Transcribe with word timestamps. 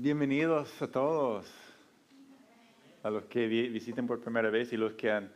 Bienvenidos 0.00 0.80
a 0.80 0.86
todos, 0.86 1.44
a 3.02 3.10
los 3.10 3.24
que 3.24 3.48
vi- 3.48 3.68
visiten 3.68 4.06
por 4.06 4.20
primera 4.20 4.48
vez 4.48 4.72
y 4.72 4.76
los 4.76 4.92
que 4.92 5.10
han 5.10 5.28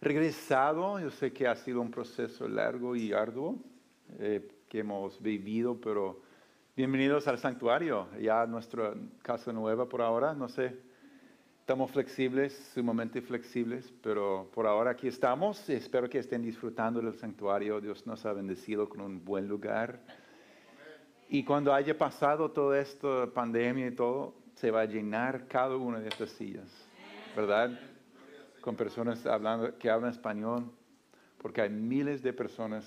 regresado. 0.00 0.98
Yo 0.98 1.10
sé 1.10 1.34
que 1.34 1.46
ha 1.46 1.54
sido 1.54 1.82
un 1.82 1.90
proceso 1.90 2.48
largo 2.48 2.96
y 2.96 3.12
arduo 3.12 3.58
eh, 4.18 4.48
que 4.70 4.78
hemos 4.78 5.20
vivido, 5.20 5.78
pero 5.78 6.22
bienvenidos 6.74 7.28
al 7.28 7.38
santuario, 7.38 8.08
ya 8.18 8.46
nuestra 8.46 8.94
casa 9.20 9.52
nueva 9.52 9.86
por 9.86 10.00
ahora. 10.00 10.32
No 10.32 10.48
sé, 10.48 10.78
estamos 11.60 11.90
flexibles, 11.90 12.54
sumamente 12.72 13.20
flexibles, 13.20 13.92
pero 14.02 14.48
por 14.54 14.66
ahora 14.66 14.92
aquí 14.92 15.08
estamos. 15.08 15.68
Espero 15.68 16.08
que 16.08 16.20
estén 16.20 16.40
disfrutando 16.40 17.02
del 17.02 17.12
santuario. 17.12 17.82
Dios 17.82 18.06
nos 18.06 18.24
ha 18.24 18.32
bendecido 18.32 18.88
con 18.88 19.02
un 19.02 19.22
buen 19.22 19.46
lugar. 19.46 20.00
Y 21.28 21.44
cuando 21.44 21.72
haya 21.72 21.96
pasado 21.96 22.50
toda 22.50 22.78
esta 22.78 23.26
pandemia 23.26 23.88
y 23.88 23.90
todo, 23.92 24.34
se 24.54 24.70
va 24.70 24.82
a 24.82 24.84
llenar 24.84 25.46
cada 25.48 25.76
una 25.76 26.00
de 26.00 26.08
estas 26.08 26.30
sillas, 26.30 26.68
¿verdad? 27.34 27.78
Con 28.60 28.76
personas 28.76 29.26
hablando, 29.26 29.76
que 29.78 29.90
hablan 29.90 30.10
español, 30.10 30.70
porque 31.38 31.62
hay 31.62 31.70
miles 31.70 32.22
de 32.22 32.32
personas, 32.32 32.84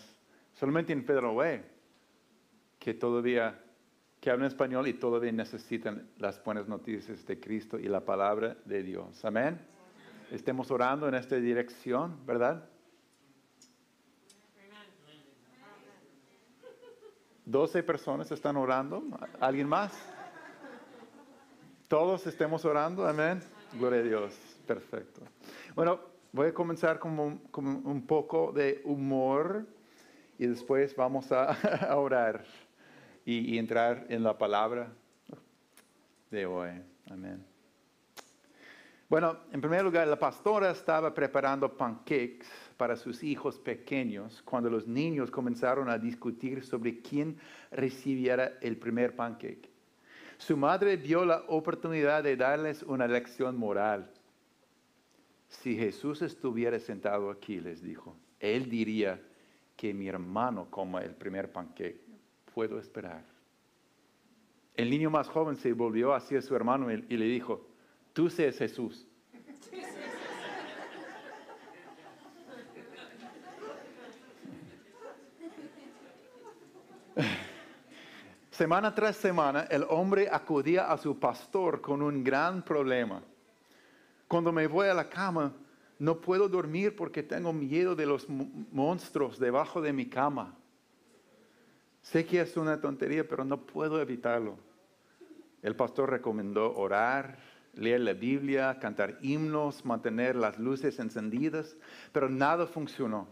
solamente 0.53 0.93
en 0.93 1.03
Federal 1.03 1.35
Way, 1.35 1.61
que 2.79 2.93
todavía, 2.93 3.59
que 4.19 4.29
hablan 4.29 4.47
español 4.47 4.87
y 4.87 4.93
todavía 4.93 5.31
necesitan 5.31 6.07
las 6.17 6.43
buenas 6.43 6.67
noticias 6.67 7.25
de 7.25 7.39
Cristo 7.39 7.77
y 7.77 7.87
la 7.87 8.05
palabra 8.05 8.55
de 8.65 8.83
Dios. 8.83 9.23
Amén. 9.25 9.59
Estemos 10.31 10.71
orando 10.71 11.07
en 11.07 11.15
esta 11.15 11.35
dirección, 11.35 12.25
¿verdad? 12.25 12.69
12 17.47 17.81
personas 17.83 18.29
están 18.29 18.57
orando. 18.57 19.01
¿Alguien 19.39 19.69
más? 19.69 19.93
Todos 21.87 22.27
estemos 22.27 22.65
orando. 22.65 23.07
Amén. 23.07 23.41
Gloria 23.79 24.01
a 24.01 24.03
Dios. 24.03 24.33
Perfecto. 24.67 25.21
Bueno, 25.73 26.01
voy 26.33 26.47
a 26.47 26.53
comenzar 26.53 26.99
con 26.99 27.17
un, 27.17 28.05
poco 28.05 28.51
de 28.51 28.81
humor 28.83 29.65
y 30.37 30.45
después 30.45 30.93
vamos 30.93 31.31
a, 31.31 31.51
a 31.89 31.95
orar 31.95 32.43
y, 33.23 33.55
y 33.55 33.57
entrar 33.57 34.05
en 34.09 34.23
la 34.23 34.37
palabra 34.37 34.91
de 36.29 36.45
hoy. 36.45 36.71
Amén. 37.09 37.56
Bueno, 39.09 39.37
en 39.53 39.61
primer 39.61 39.85
lugar, 39.85 40.05
la 40.07 40.19
pastora 40.19 40.71
estaba 40.71 41.13
preparando 41.13 41.77
pancakes 41.77 42.45
para 42.75 42.97
sus 42.97 43.23
hijos 43.23 43.57
pequeños 43.57 44.41
cuando 44.43 44.69
los 44.69 44.85
niños 44.85 45.31
comenzaron 45.31 45.89
a 45.89 45.97
discutir 45.97 46.63
sobre 46.65 47.01
quién 47.01 47.37
recibiera 47.71 48.57
el 48.61 48.75
primer 48.75 49.15
pancake. 49.15 49.69
Su 50.37 50.57
madre 50.57 50.97
vio 50.97 51.23
la 51.23 51.43
oportunidad 51.47 52.21
de 52.21 52.35
darles 52.35 52.83
una 52.83 53.07
lección 53.07 53.57
moral. 53.57 54.11
Si 55.47 55.77
Jesús 55.77 56.21
estuviera 56.21 56.77
sentado 56.77 57.31
aquí, 57.31 57.61
les 57.61 57.81
dijo, 57.81 58.17
él 58.41 58.69
diría 58.69 59.21
que 59.77 59.93
mi 59.93 60.09
hermano 60.09 60.69
coma 60.69 61.01
el 61.01 61.15
primer 61.15 61.51
pancake. 61.51 62.01
Puedo 62.53 62.77
esperar. 62.77 63.23
El 64.75 64.89
niño 64.89 65.09
más 65.09 65.27
joven 65.27 65.55
se 65.55 65.73
volvió 65.73 66.13
hacia 66.13 66.41
su 66.41 66.55
hermano 66.55 66.91
y, 66.91 67.17
le 67.17 67.25
dijo, 67.25 67.66
tú 68.17 68.31
seas 68.31 68.57
Jesús. 68.57 69.05
Semana 78.49 78.95
tras 78.95 79.15
semana 79.17 79.67
el 79.69 79.83
hombre 79.87 80.29
acudía 80.31 80.91
a 80.91 80.97
su 80.97 81.19
pastor 81.19 81.79
con 81.79 82.01
un 82.01 82.23
gran 82.23 82.63
problema. 82.63 83.21
Cuando 84.27 84.51
me 84.51 84.65
voy 84.65 84.87
a 84.87 84.95
la 84.95 85.07
cama, 85.07 85.53
no 85.99 86.19
puedo 86.19 86.49
dormir 86.49 86.95
porque 86.95 87.21
tengo 87.21 87.53
miedo 87.53 87.95
de 87.95 88.07
los 88.07 88.27
mo- 88.27 88.49
monstruos 88.71 89.37
debajo 89.37 89.79
de 89.79 89.93
mi 89.93 90.07
cama. 90.07 90.55
Sé 92.01 92.25
que 92.25 92.41
es 92.41 92.57
una 92.57 92.81
tontería, 92.81 93.27
pero 93.27 93.45
no 93.45 93.57
puedo 93.61 94.01
evitarlo. 94.01 94.57
El 95.61 95.75
pastor 95.75 96.09
recomendó 96.09 96.75
orar, 96.75 97.37
leer 97.77 98.01
la 98.01 98.13
Biblia, 98.13 98.77
cantar 98.79 99.17
himnos, 99.21 99.85
mantener 99.85 100.35
las 100.35 100.57
luces 100.57 100.99
encendidas, 100.99 101.75
pero 102.11 102.29
nada 102.29 102.65
funcionó. 102.67 103.27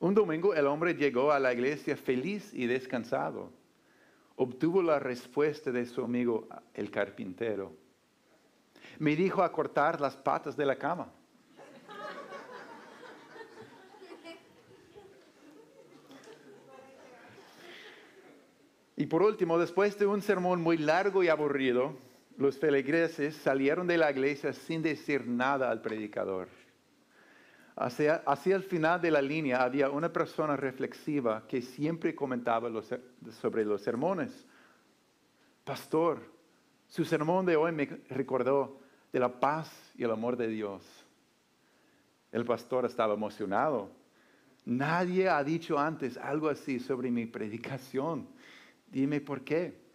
Un 0.00 0.14
domingo 0.14 0.54
el 0.54 0.66
hombre 0.66 0.94
llegó 0.94 1.32
a 1.32 1.40
la 1.40 1.52
iglesia 1.52 1.96
feliz 1.96 2.52
y 2.54 2.66
descansado. 2.66 3.50
Obtuvo 4.36 4.82
la 4.82 5.00
respuesta 5.00 5.72
de 5.72 5.84
su 5.86 6.04
amigo 6.04 6.46
el 6.74 6.90
carpintero. 6.90 7.72
Me 8.98 9.16
dijo 9.16 9.42
a 9.42 9.50
cortar 9.50 10.00
las 10.00 10.16
patas 10.16 10.56
de 10.56 10.66
la 10.66 10.76
cama. 10.76 11.12
Y 18.98 19.06
por 19.06 19.22
último, 19.22 19.58
después 19.58 19.96
de 19.96 20.06
un 20.06 20.22
sermón 20.22 20.60
muy 20.60 20.76
largo 20.76 21.22
y 21.22 21.28
aburrido, 21.28 21.96
los 22.38 22.56
feligreses 22.56 23.34
salieron 23.36 23.88
de 23.88 23.98
la 23.98 24.10
iglesia 24.12 24.52
sin 24.52 24.80
decir 24.80 25.26
nada 25.26 25.70
al 25.70 25.82
predicador. 25.82 26.48
Hacia, 27.74 28.22
hacia 28.26 28.54
el 28.56 28.62
final 28.62 29.00
de 29.00 29.10
la 29.10 29.20
línea 29.20 29.62
había 29.62 29.90
una 29.90 30.12
persona 30.12 30.56
reflexiva 30.56 31.46
que 31.48 31.60
siempre 31.60 32.14
comentaba 32.14 32.70
sobre 33.40 33.64
los 33.64 33.82
sermones. 33.82 34.46
Pastor, 35.64 36.20
su 36.86 37.04
sermón 37.04 37.44
de 37.44 37.56
hoy 37.56 37.72
me 37.72 37.86
recordó 38.08 38.80
de 39.12 39.18
la 39.18 39.40
paz 39.40 39.92
y 39.96 40.04
el 40.04 40.10
amor 40.12 40.36
de 40.36 40.46
Dios. 40.46 40.82
El 42.30 42.44
pastor 42.44 42.84
estaba 42.84 43.14
emocionado. 43.14 43.90
Nadie 44.64 45.28
ha 45.28 45.42
dicho 45.42 45.76
antes 45.76 46.16
algo 46.16 46.48
así 46.48 46.78
sobre 46.78 47.10
mi 47.10 47.26
predicación. 47.26 48.28
Dime 48.86 49.20
por 49.20 49.42
qué. 49.42 49.87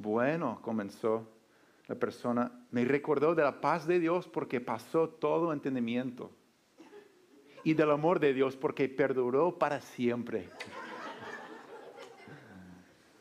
Bueno, 0.00 0.60
comenzó 0.62 1.28
la 1.88 1.96
persona, 1.96 2.52
me 2.70 2.84
recordó 2.84 3.34
de 3.34 3.42
la 3.42 3.60
paz 3.60 3.84
de 3.84 3.98
Dios 3.98 4.28
porque 4.28 4.60
pasó 4.60 5.08
todo 5.08 5.52
entendimiento. 5.52 6.30
Y 7.64 7.74
del 7.74 7.90
amor 7.90 8.20
de 8.20 8.32
Dios 8.32 8.56
porque 8.56 8.88
perduró 8.88 9.58
para 9.58 9.80
siempre. 9.80 10.48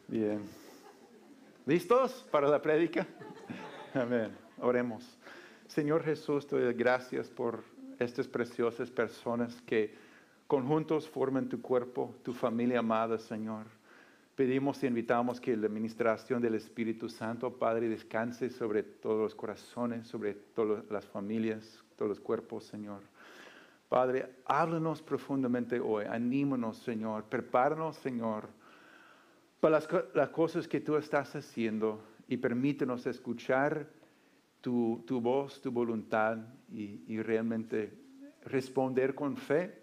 Bien. 0.07 0.43
¿Listos 1.65 2.23
para 2.29 2.47
la 2.47 2.61
prédica? 2.61 3.07
Amén. 3.95 4.37
Oremos. 4.59 5.17
Señor 5.65 6.03
Jesús, 6.03 6.45
te 6.45 6.61
doy 6.61 6.75
gracias 6.75 7.27
por 7.27 7.63
estas 7.97 8.27
preciosas 8.27 8.91
personas 8.91 9.59
que 9.63 9.95
conjuntos 10.45 11.09
forman 11.09 11.49
tu 11.49 11.59
cuerpo, 11.59 12.13
tu 12.21 12.33
familia 12.33 12.79
amada, 12.79 13.17
Señor. 13.17 13.65
Pedimos 14.37 14.83
e 14.83 14.87
invitamos 14.87 15.41
que 15.41 15.57
la 15.57 15.65
administración 15.65 16.39
del 16.39 16.53
Espíritu 16.53 17.09
Santo, 17.09 17.57
Padre, 17.57 17.89
descanse 17.89 18.51
sobre 18.51 18.83
todos 18.83 19.19
los 19.19 19.33
corazones, 19.33 20.05
sobre 20.05 20.35
todas 20.35 20.83
las 20.91 21.07
familias, 21.07 21.83
todos 21.95 22.09
los 22.09 22.19
cuerpos, 22.19 22.63
Señor. 22.65 23.01
Padre, 23.89 24.35
háblanos 24.45 25.01
profundamente 25.01 25.79
hoy, 25.79 26.05
anímanos, 26.05 26.77
Señor, 26.77 27.23
prepáranos, 27.23 27.97
Señor, 27.97 28.47
para 29.59 29.79
las, 29.79 29.89
las 30.13 30.29
cosas 30.29 30.67
que 30.67 30.81
tú 30.81 30.97
estás 30.97 31.35
haciendo 31.35 31.99
y 32.27 32.37
permítenos 32.37 33.07
escuchar 33.07 33.87
tu, 34.61 35.03
tu 35.07 35.19
voz, 35.19 35.59
tu 35.63 35.71
voluntad 35.71 36.37
y, 36.71 37.01
y 37.07 37.23
realmente 37.23 37.91
responder 38.43 39.15
con 39.15 39.35
fe 39.35 39.81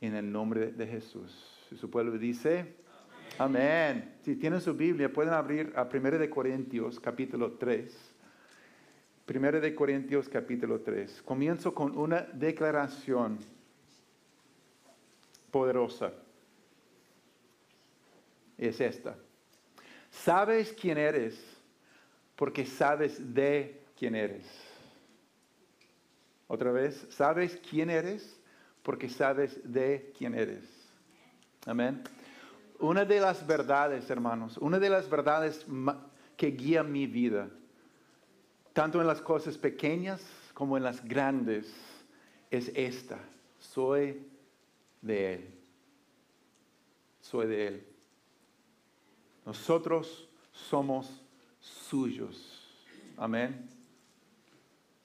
en 0.00 0.14
el 0.14 0.32
nombre 0.32 0.72
de 0.72 0.86
Jesús. 0.86 1.68
Su 1.76 1.90
pueblo 1.90 2.16
dice, 2.16 2.80
amén. 3.38 4.14
Si 4.24 4.36
tienen 4.36 4.60
su 4.60 4.74
Biblia, 4.74 5.12
pueden 5.12 5.32
abrir 5.32 5.72
a 5.76 5.82
1 5.82 6.10
de 6.18 6.30
Corintios 6.30 7.00
capítulo 7.00 7.52
3. 7.52 8.12
1 9.28 9.52
de 9.60 9.74
Corintios 9.74 10.28
capítulo 10.28 10.80
3. 10.80 11.22
Comienzo 11.22 11.74
con 11.74 11.96
una 11.96 12.22
declaración 12.22 13.38
poderosa. 15.50 16.12
Es 18.58 18.80
esta. 18.80 19.16
Sabes 20.10 20.72
quién 20.72 20.98
eres 20.98 21.42
porque 22.36 22.66
sabes 22.66 23.34
de 23.34 23.80
quién 23.96 24.14
eres. 24.14 24.44
Otra 26.48 26.70
vez, 26.70 27.06
sabes 27.08 27.58
quién 27.70 27.88
eres 27.88 28.38
porque 28.82 29.08
sabes 29.08 29.60
de 29.64 30.12
quién 30.18 30.34
eres. 30.34 30.64
Amén. 31.66 32.02
Una 32.82 33.04
de 33.04 33.20
las 33.20 33.46
verdades, 33.46 34.10
hermanos, 34.10 34.58
una 34.58 34.76
de 34.80 34.90
las 34.90 35.08
verdades 35.08 35.64
que 36.36 36.48
guía 36.48 36.82
mi 36.82 37.06
vida, 37.06 37.48
tanto 38.72 39.00
en 39.00 39.06
las 39.06 39.20
cosas 39.20 39.56
pequeñas 39.56 40.20
como 40.52 40.76
en 40.76 40.82
las 40.82 41.04
grandes, 41.04 41.72
es 42.50 42.72
esta. 42.74 43.20
Soy 43.60 44.26
de 45.00 45.34
Él. 45.34 45.54
Soy 47.20 47.46
de 47.46 47.66
Él. 47.68 47.86
Nosotros 49.46 50.28
somos 50.50 51.22
suyos. 51.60 52.68
Amén. 53.16 53.68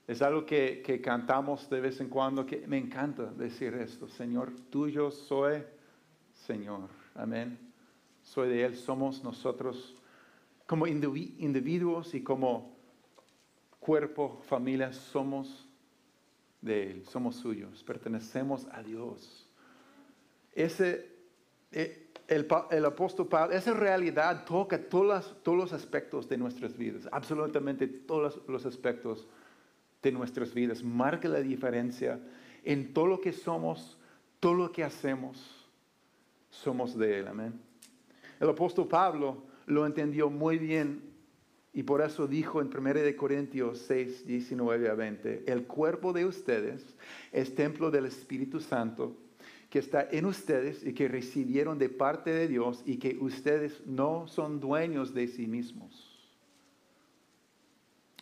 Es 0.08 0.24
algo 0.24 0.48
que, 0.48 0.82
que, 0.84 1.00
cantamos 1.00 1.70
de 1.70 1.80
vez 1.80 2.02
en 2.02 2.10
cuando, 2.10 2.44
que 2.44 2.66
me 2.66 2.80
encanta 2.80 3.26
decir 3.26 3.76
esto, 3.76 4.08
Señor, 4.08 4.52
tuyo 4.72 5.12
soy, 5.12 5.62
Señor. 6.34 6.90
Amén. 7.14 7.67
Soy 8.28 8.50
de 8.50 8.66
Él, 8.66 8.76
somos 8.76 9.24
nosotros 9.24 9.96
como 10.66 10.86
individuos 10.86 12.14
y 12.14 12.22
como 12.22 12.76
cuerpo, 13.80 14.42
familia, 14.50 14.92
somos 14.92 15.66
de 16.62 16.92
Él, 16.92 17.06
somos 17.06 17.38
suyos, 17.38 17.86
pertenecemos 17.86 18.68
a 18.74 18.84
Dios. 18.84 19.48
Ese, 20.54 21.10
eh, 21.72 22.10
el, 22.28 22.46
el 22.72 22.86
apóstol 22.86 23.30
Pablo, 23.30 23.56
esa 23.56 23.74
realidad 23.74 24.44
toca 24.44 24.78
todos 24.78 25.34
los 25.46 25.72
aspectos 25.72 26.28
de 26.28 26.38
nuestras 26.38 26.78
vidas, 26.78 27.08
absolutamente 27.14 27.88
todos 27.88 28.42
los 28.46 28.66
aspectos 28.66 29.26
de 30.04 30.12
nuestras 30.12 30.54
vidas. 30.54 30.84
Marca 30.84 31.30
la 31.30 31.40
diferencia 31.40 32.20
en 32.66 32.94
todo 32.94 33.08
lo 33.08 33.22
que 33.22 33.32
somos, 33.32 33.98
todo 34.42 34.54
lo 34.54 34.72
que 34.74 34.84
hacemos, 34.84 35.66
somos 36.50 36.98
de 36.98 37.20
Él. 37.20 37.28
Amén. 37.30 37.67
El 38.40 38.50
apóstol 38.50 38.88
Pablo 38.88 39.44
lo 39.66 39.86
entendió 39.86 40.30
muy 40.30 40.58
bien 40.58 41.02
y 41.74 41.84
por 41.84 42.02
eso 42.02 42.28
dijo 42.28 42.62
en 42.62 42.68
1 42.68 43.18
Corintios 43.18 43.80
6, 43.88 44.26
19 44.26 44.90
a 44.90 44.94
20, 44.94 45.44
el 45.48 45.66
cuerpo 45.66 46.14
de 46.14 46.26
ustedes 46.26 46.96
es 47.32 47.54
templo 47.54 47.92
del 47.92 48.06
Espíritu 48.06 48.60
Santo 48.60 49.16
que 49.70 49.80
está 49.80 50.08
en 50.12 50.26
ustedes 50.26 50.86
y 50.86 50.94
que 50.94 51.08
recibieron 51.08 51.78
de 51.78 51.90
parte 51.90 52.32
de 52.32 52.48
Dios 52.48 52.82
y 52.86 52.98
que 52.98 53.18
ustedes 53.20 53.86
no 53.86 54.28
son 54.28 54.60
dueños 54.60 55.14
de 55.14 55.28
sí 55.28 55.46
mismos 55.46 56.18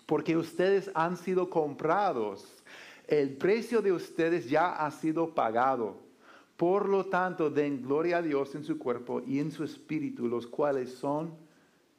porque 0.05 0.37
ustedes 0.37 0.91
han 0.93 1.17
sido 1.17 1.49
comprados. 1.49 2.63
El 3.07 3.37
precio 3.37 3.81
de 3.81 3.91
ustedes 3.91 4.49
ya 4.49 4.73
ha 4.73 4.91
sido 4.91 5.33
pagado. 5.33 6.04
Por 6.57 6.87
lo 6.87 7.05
tanto, 7.05 7.49
den 7.49 7.81
gloria 7.81 8.17
a 8.17 8.21
Dios 8.21 8.55
en 8.55 8.63
su 8.63 8.77
cuerpo 8.77 9.21
y 9.25 9.39
en 9.39 9.51
su 9.51 9.63
espíritu, 9.63 10.27
los 10.27 10.47
cuales 10.47 10.91
son 10.91 11.35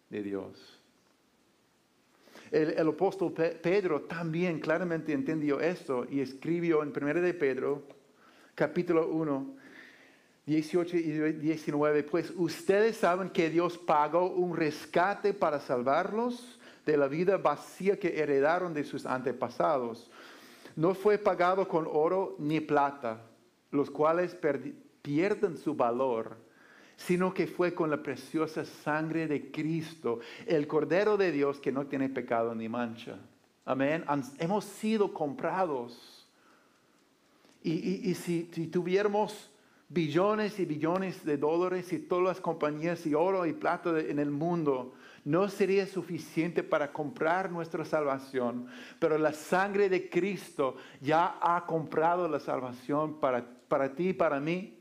de 0.08 0.23
Dios. 0.23 0.81
El, 2.50 2.88
apóstol 2.88 3.32
Pedro 3.32 4.03
también 4.03 4.61
claramente 4.61 5.12
entendió 5.12 5.61
esto 5.61 6.06
y 6.08 6.20
escribió 6.20 6.82
en 6.82 6.93
1 6.97 7.20
de 7.20 7.35
Pedro, 7.35 7.82
capítulo 8.55 9.08
1, 9.08 9.56
18 10.47 10.97
y 10.97 11.02
19, 11.32 12.05
pues 12.05 12.32
ustedes 12.37 12.97
saben 12.97 13.31
que 13.31 13.50
Dios 13.50 13.76
pagó 13.79 14.31
un 14.31 14.56
rescate 14.56 15.35
para 15.35 15.59
salvarlos 15.59 16.61
de 16.87 16.97
la 16.97 17.09
vida 17.09 17.37
vacía 17.37 17.99
que 17.99 18.20
heredaron 18.20 18.73
de 18.73 18.85
sus 18.85 19.05
antepasados. 19.06 20.09
No 20.76 20.94
fue 20.94 21.19
pagado 21.19 21.67
con 21.67 21.88
oro 21.91 22.37
ni 22.38 22.61
plata, 22.61 23.20
los 23.76 23.90
cuales 23.90 24.37
pierden 25.02 25.56
su 25.56 25.75
valor, 25.75 26.37
sino 26.96 27.32
que 27.34 27.46
fue 27.46 27.75
con 27.75 27.90
la 27.90 28.02
preciosa 28.02 28.64
sangre 28.64 29.26
de 29.26 29.50
Cristo, 29.50 30.20
el 30.46 30.67
Cordero 30.67 31.17
de 31.17 31.31
Dios 31.31 31.61
que 31.61 31.70
no 31.70 31.87
tiene 31.87 32.08
pecado 32.08 32.55
ni 32.55 32.69
mancha. 32.69 33.19
Amén. 33.64 34.05
Hemos 34.38 34.64
sido 34.64 35.12
comprados. 35.12 36.26
Y, 37.62 38.14
si, 38.14 38.49
si 38.52 38.69
tuviéramos 38.69 39.50
billones 39.88 40.61
y 40.61 40.64
billones 40.64 41.25
de 41.25 41.37
dólares 41.37 41.93
y 41.93 41.99
todas 41.99 42.25
las 42.25 42.40
compañías 42.40 43.05
y 43.06 43.14
oro 43.14 43.44
y 43.44 43.52
plata 43.52 43.99
en 43.99 44.20
el 44.20 44.31
mundo, 44.31 44.94
no 45.25 45.49
sería 45.49 45.87
suficiente 45.88 46.62
para 46.62 46.93
comprar 46.93 47.50
nuestra 47.50 47.84
salvación, 47.84 48.69
pero 49.00 49.19
la 49.19 49.32
sangre 49.32 49.88
de 49.88 50.08
Cristo 50.08 50.76
ya 51.00 51.38
ha 51.40 51.67
comprado 51.67 52.28
la 52.28 52.38
salvación 52.38 53.19
para, 53.19 53.44
para 53.68 53.94
ti 53.94 54.12
para 54.12 54.40
mí 54.40 54.78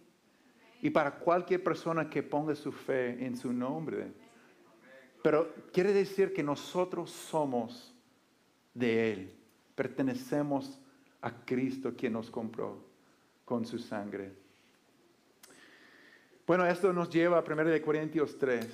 y 0.81 0.89
para 0.89 1.15
cualquier 1.15 1.63
persona 1.63 2.09
que 2.09 2.23
ponga 2.23 2.55
su 2.55 2.71
fe 2.71 3.25
en 3.25 3.35
su 3.35 3.51
nombre. 3.51 4.11
Pero 5.23 5.53
quiere 5.73 5.91
decir 5.91 6.33
que 6.33 6.43
nosotros 6.43 7.09
somos 7.09 7.93
de 8.73 9.11
Él, 9.11 9.35
pertenecemos 9.73 10.79
a 11.21 11.31
Cristo 11.45 11.93
quien 11.97 12.13
nos 12.13 12.29
compró 12.29 12.85
con 13.43 13.65
su 13.65 13.79
sangre. 13.79 14.31
Bueno, 16.45 16.63
esto 16.67 16.93
nos 16.93 17.09
lleva 17.09 17.39
a 17.39 17.43
1 17.43 17.81
Corintios 17.83 18.37
3. 18.37 18.67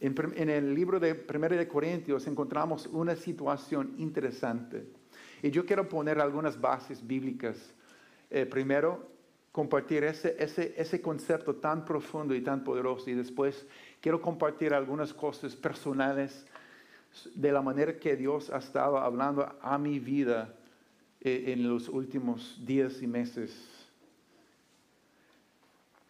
En, 0.00 0.48
el 0.48 0.74
libro 0.74 0.98
de 0.98 1.26
1 1.28 1.48
de 1.50 1.68
Corintios 1.68 2.26
encontramos 2.26 2.86
una 2.86 3.14
situación 3.14 3.94
interesante. 3.98 4.86
Y 5.42 5.50
yo 5.50 5.66
quiero 5.66 5.86
poner 5.86 6.18
algunas 6.18 6.58
bases 6.58 7.06
bíblicas. 7.06 7.74
Eh, 8.30 8.46
primero, 8.46 9.13
compartir 9.54 10.02
ese, 10.02 10.34
ese, 10.38 10.74
ese 10.76 11.00
concepto 11.00 11.54
tan 11.54 11.84
profundo 11.84 12.34
y 12.34 12.42
tan 12.42 12.64
poderoso. 12.64 13.08
Y 13.08 13.14
después 13.14 13.66
quiero 14.00 14.20
compartir 14.20 14.74
algunas 14.74 15.14
cosas 15.14 15.54
personales 15.54 16.44
de 17.34 17.52
la 17.52 17.62
manera 17.62 17.98
que 17.98 18.16
Dios 18.16 18.50
ha 18.50 18.58
estado 18.58 18.98
hablando 18.98 19.48
a 19.62 19.78
mi 19.78 20.00
vida 20.00 20.52
eh, 21.20 21.52
en 21.52 21.68
los 21.68 21.88
últimos 21.88 22.58
días 22.66 23.00
y 23.00 23.06
meses 23.06 23.74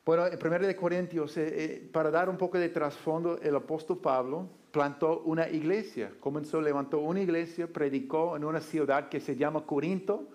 bueno, 0.05 0.27
en 0.27 0.39
1 0.39 0.59
de 0.67 0.77
Corintios, 0.77 1.35
eh, 1.39 1.65
eh, 1.65 1.91
para 1.91 2.11
dar 2.11 2.29
un 2.29 2.37
poco 2.37 2.59
de 2.59 2.69
trasfondo, 2.69 3.39
el 3.41 3.57
apóstol 3.57 3.99
Pablo 3.99 4.47
plantó 4.71 5.21
una 5.21 5.49
iglesia, 5.49 6.13
comenzó, 6.21 6.61
levantó 6.61 6.99
una 6.99 7.23
iglesia, 7.23 7.67
predicó 7.67 8.37
en 8.37 8.45
una 8.45 8.61
ciudad 8.61 9.09
que 9.09 9.19
se 9.19 9.35
llama 9.35 9.65
Corinto. 9.65 10.29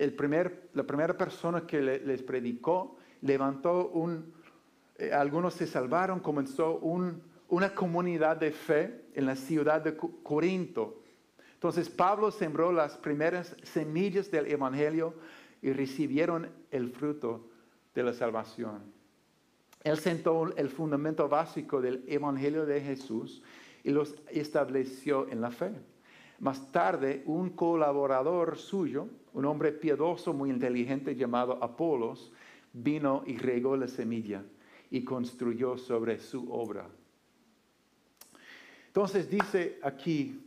El 0.00 0.14
primer, 0.14 0.70
la 0.72 0.84
primera 0.84 1.14
persona 1.14 1.66
que 1.66 1.78
les 1.82 2.22
predicó 2.22 2.96
levantó 3.20 3.88
un, 3.88 4.32
eh, 4.96 5.12
algunos 5.12 5.52
se 5.52 5.66
salvaron, 5.66 6.20
comenzó 6.20 6.78
una 6.78 7.74
comunidad 7.74 8.38
de 8.38 8.50
fe 8.50 9.04
en 9.12 9.26
la 9.26 9.36
ciudad 9.36 9.82
de 9.82 9.98
Corinto. 10.22 11.02
Entonces 11.52 11.90
Pablo 11.90 12.30
sembró 12.30 12.72
las 12.72 12.96
primeras 12.96 13.54
semillas 13.62 14.30
del 14.30 14.50
Evangelio 14.50 15.12
y 15.60 15.70
recibieron 15.74 16.48
el 16.70 16.88
fruto 16.88 17.50
de 17.94 18.02
la 18.02 18.14
salvación. 18.14 18.80
Él 19.84 19.98
sentó 19.98 20.56
el 20.56 20.70
fundamento 20.70 21.28
básico 21.28 21.82
del 21.82 22.04
Evangelio 22.06 22.64
de 22.64 22.80
Jesús 22.80 23.42
y 23.84 23.90
los 23.90 24.14
estableció 24.30 25.28
en 25.28 25.42
la 25.42 25.50
fe. 25.50 25.72
Más 26.40 26.72
tarde, 26.72 27.22
un 27.26 27.50
colaborador 27.50 28.56
suyo, 28.56 29.08
un 29.34 29.44
hombre 29.44 29.72
piadoso 29.72 30.32
muy 30.32 30.50
inteligente 30.50 31.14
llamado 31.14 31.62
Apolos, 31.62 32.32
vino 32.72 33.22
y 33.26 33.36
regó 33.36 33.76
la 33.76 33.88
semilla 33.88 34.42
y 34.90 35.04
construyó 35.04 35.76
sobre 35.76 36.18
su 36.18 36.52
obra. 36.52 36.88
Entonces 38.86 39.30
dice 39.30 39.78
aquí, 39.82 40.40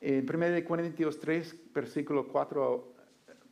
en 0.00 0.26
1 0.28 0.64
Corintios 0.64 1.18
3, 1.18 1.72
versículo 1.74 2.28
4, 2.28 2.94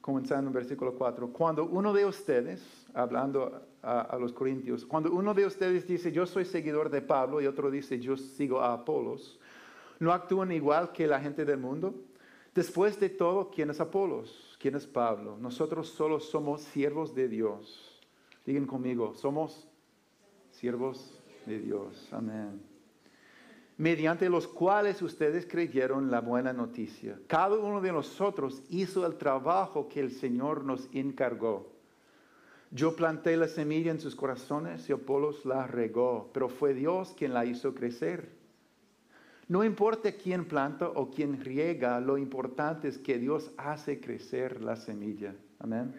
comenzando 0.01 0.49
en 0.49 0.55
versículo 0.55 0.95
4, 0.95 1.33
cuando 1.33 1.65
uno 1.65 1.93
de 1.93 2.05
ustedes, 2.05 2.87
hablando 2.95 3.67
a, 3.83 4.17
los 4.21 4.33
corintios. 4.33 4.85
Cuando 4.85 5.13
uno 5.13 5.33
de 5.33 5.47
ustedes 5.47 5.87
dice, 5.87 6.11
yo 6.11 6.27
soy 6.27 6.45
seguidor 6.45 6.91
de 6.91 7.03
Pablo, 7.03 7.41
y 7.41 7.47
otro 7.47 7.71
dice, 7.71 7.99
yo 8.01 8.17
sigo 8.17 8.61
a 8.61 8.73
Apolos, 8.73 9.39
¿no 9.99 10.13
actúan 10.13 10.53
igual 10.53 10.93
que 10.93 11.07
la 11.07 11.21
gente 11.21 11.45
del 11.45 11.59
mundo? 11.59 11.95
Después 12.55 12.99
de 12.99 13.11
todo, 13.11 13.51
¿quién 13.51 13.71
es 13.71 13.81
Apolos? 13.81 14.57
¿Quién 14.59 14.77
es 14.77 14.87
Pablo? 14.87 15.37
Nosotros 15.39 15.89
solo 15.89 16.21
somos 16.21 16.63
siervos 16.63 17.15
de 17.15 17.29
Dios. 17.29 18.01
Digan 18.47 18.67
conmigo, 18.67 19.15
somos 19.15 19.69
siervos 20.51 21.21
de 21.45 21.59
Dios. 21.59 22.09
Amén. 22.13 22.63
Mediante 23.77 24.31
los 24.31 24.49
cuales 24.49 25.03
ustedes 25.03 25.47
creyeron 25.47 26.11
la 26.11 26.21
buena 26.21 26.55
noticia. 26.55 27.19
Cada 27.27 27.59
uno 27.59 27.83
de 27.83 27.93
nosotros 27.93 28.63
hizo 28.71 29.05
el 29.05 29.17
trabajo 29.17 29.89
que 29.89 30.01
el 30.01 30.11
Señor 30.11 30.65
nos 30.65 30.89
encargó. 30.95 31.77
Yo 32.71 32.97
planté 32.97 33.37
la 33.37 33.49
semilla 33.49 33.91
en 33.91 34.01
sus 34.01 34.17
corazones 34.17 34.89
y 34.89 34.93
Apolos 34.93 35.45
la 35.45 35.67
regó, 35.67 36.31
pero 36.33 36.49
fue 36.49 36.73
Dios 36.73 37.15
quien 37.17 37.35
la 37.35 37.45
hizo 37.45 37.75
crecer. 37.75 38.36
No 39.49 39.63
importa 39.63 40.13
quién 40.13 40.45
planta 40.45 40.89
o 40.89 41.11
quién 41.11 41.41
riega, 41.41 42.01
lo 42.01 42.19
importante 42.19 42.89
es 42.89 42.99
que 42.99 43.19
Dios 43.19 43.51
hace 43.57 44.01
crecer 44.01 44.63
la 44.63 44.77
semilla. 44.77 45.35
Amén. 45.59 45.95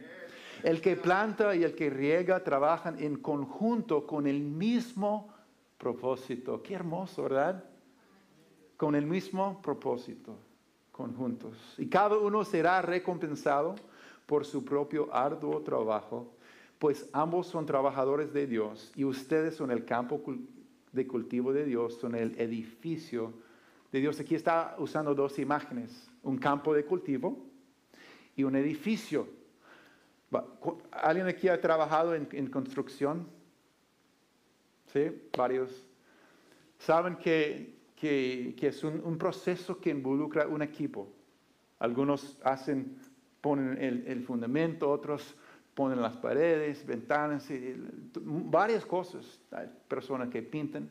El 0.63 0.81
que 0.81 0.95
planta 0.95 1.55
y 1.55 1.63
el 1.63 1.75
que 1.75 1.89
riega 1.89 2.43
trabajan 2.43 2.99
en 2.99 3.17
conjunto 3.17 4.05
con 4.05 4.27
el 4.27 4.41
mismo 4.41 5.33
propósito. 5.77 6.61
Qué 6.61 6.73
hermoso, 6.73 7.23
¿verdad? 7.23 7.63
Con 8.75 8.95
el 8.95 9.05
mismo 9.05 9.61
propósito, 9.61 10.35
conjuntos. 10.91 11.75
Y 11.77 11.87
cada 11.87 12.17
uno 12.17 12.43
será 12.43 12.81
recompensado 12.81 13.75
por 14.25 14.45
su 14.45 14.65
propio 14.65 15.13
arduo 15.13 15.61
trabajo 15.61 16.33
pues 16.79 17.09
ambos 17.11 17.47
son 17.47 17.65
trabajadores 17.65 18.33
de 18.33 18.45
Dios 18.45 18.91
y 18.95 19.03
ustedes 19.03 19.55
son 19.55 19.71
el 19.71 19.85
campo 19.85 20.21
de 20.97 21.07
cultivo 21.07 21.53
de 21.53 21.63
Dios 21.63 21.97
son 21.99 22.15
el 22.15 22.37
edificio 22.39 23.33
de 23.91 24.01
Dios. 24.01 24.19
Aquí 24.19 24.35
está 24.35 24.75
usando 24.79 25.15
dos 25.15 25.39
imágenes, 25.39 26.09
un 26.23 26.37
campo 26.37 26.73
de 26.73 26.83
cultivo 26.83 27.45
y 28.35 28.43
un 28.43 28.55
edificio. 28.55 29.29
¿Alguien 30.91 31.27
aquí 31.27 31.47
ha 31.47 31.61
trabajado 31.61 32.13
en, 32.13 32.47
construcción? 32.47 33.27
¿Sí? 34.91 35.09
Varios. 35.37 35.87
Saben 36.79 37.15
que, 37.15 37.77
es 38.01 38.83
un, 38.83 39.17
proceso 39.17 39.79
que 39.79 39.91
involucra 39.91 40.47
un 40.47 40.61
equipo. 40.61 41.13
Algunos 41.79 42.37
hacen, 42.43 42.97
ponen 43.39 43.77
el, 43.81 44.23
fundamento, 44.23 44.89
otros 44.89 45.35
ponen 45.77 46.01
las 46.01 46.17
paredes, 46.17 46.83
ventanas, 46.87 47.47
varias 48.15 48.83
cosas. 48.83 49.39
Hay 49.51 49.69
personas 49.87 50.27
que 50.29 50.41
pintan. 50.41 50.89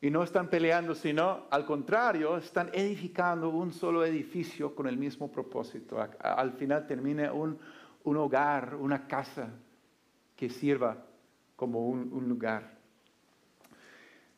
Y 0.00 0.10
no 0.10 0.24
están 0.24 0.48
peleando, 0.50 0.96
sino 0.96 1.46
al 1.48 1.64
contrario, 1.64 2.36
están 2.36 2.70
edificando 2.72 3.50
un 3.50 3.72
solo 3.72 4.04
edificio 4.04 4.74
con 4.74 4.88
el 4.88 4.96
mismo 4.96 5.30
propósito. 5.30 5.96
Al 6.18 6.54
final 6.54 6.88
termina 6.88 7.32
un, 7.32 7.56
hogar, 8.04 8.74
una 8.74 9.06
casa 9.06 9.48
que 10.34 10.50
sirva 10.50 10.96
como 11.54 11.88
un, 11.88 12.28
lugar. 12.28 12.73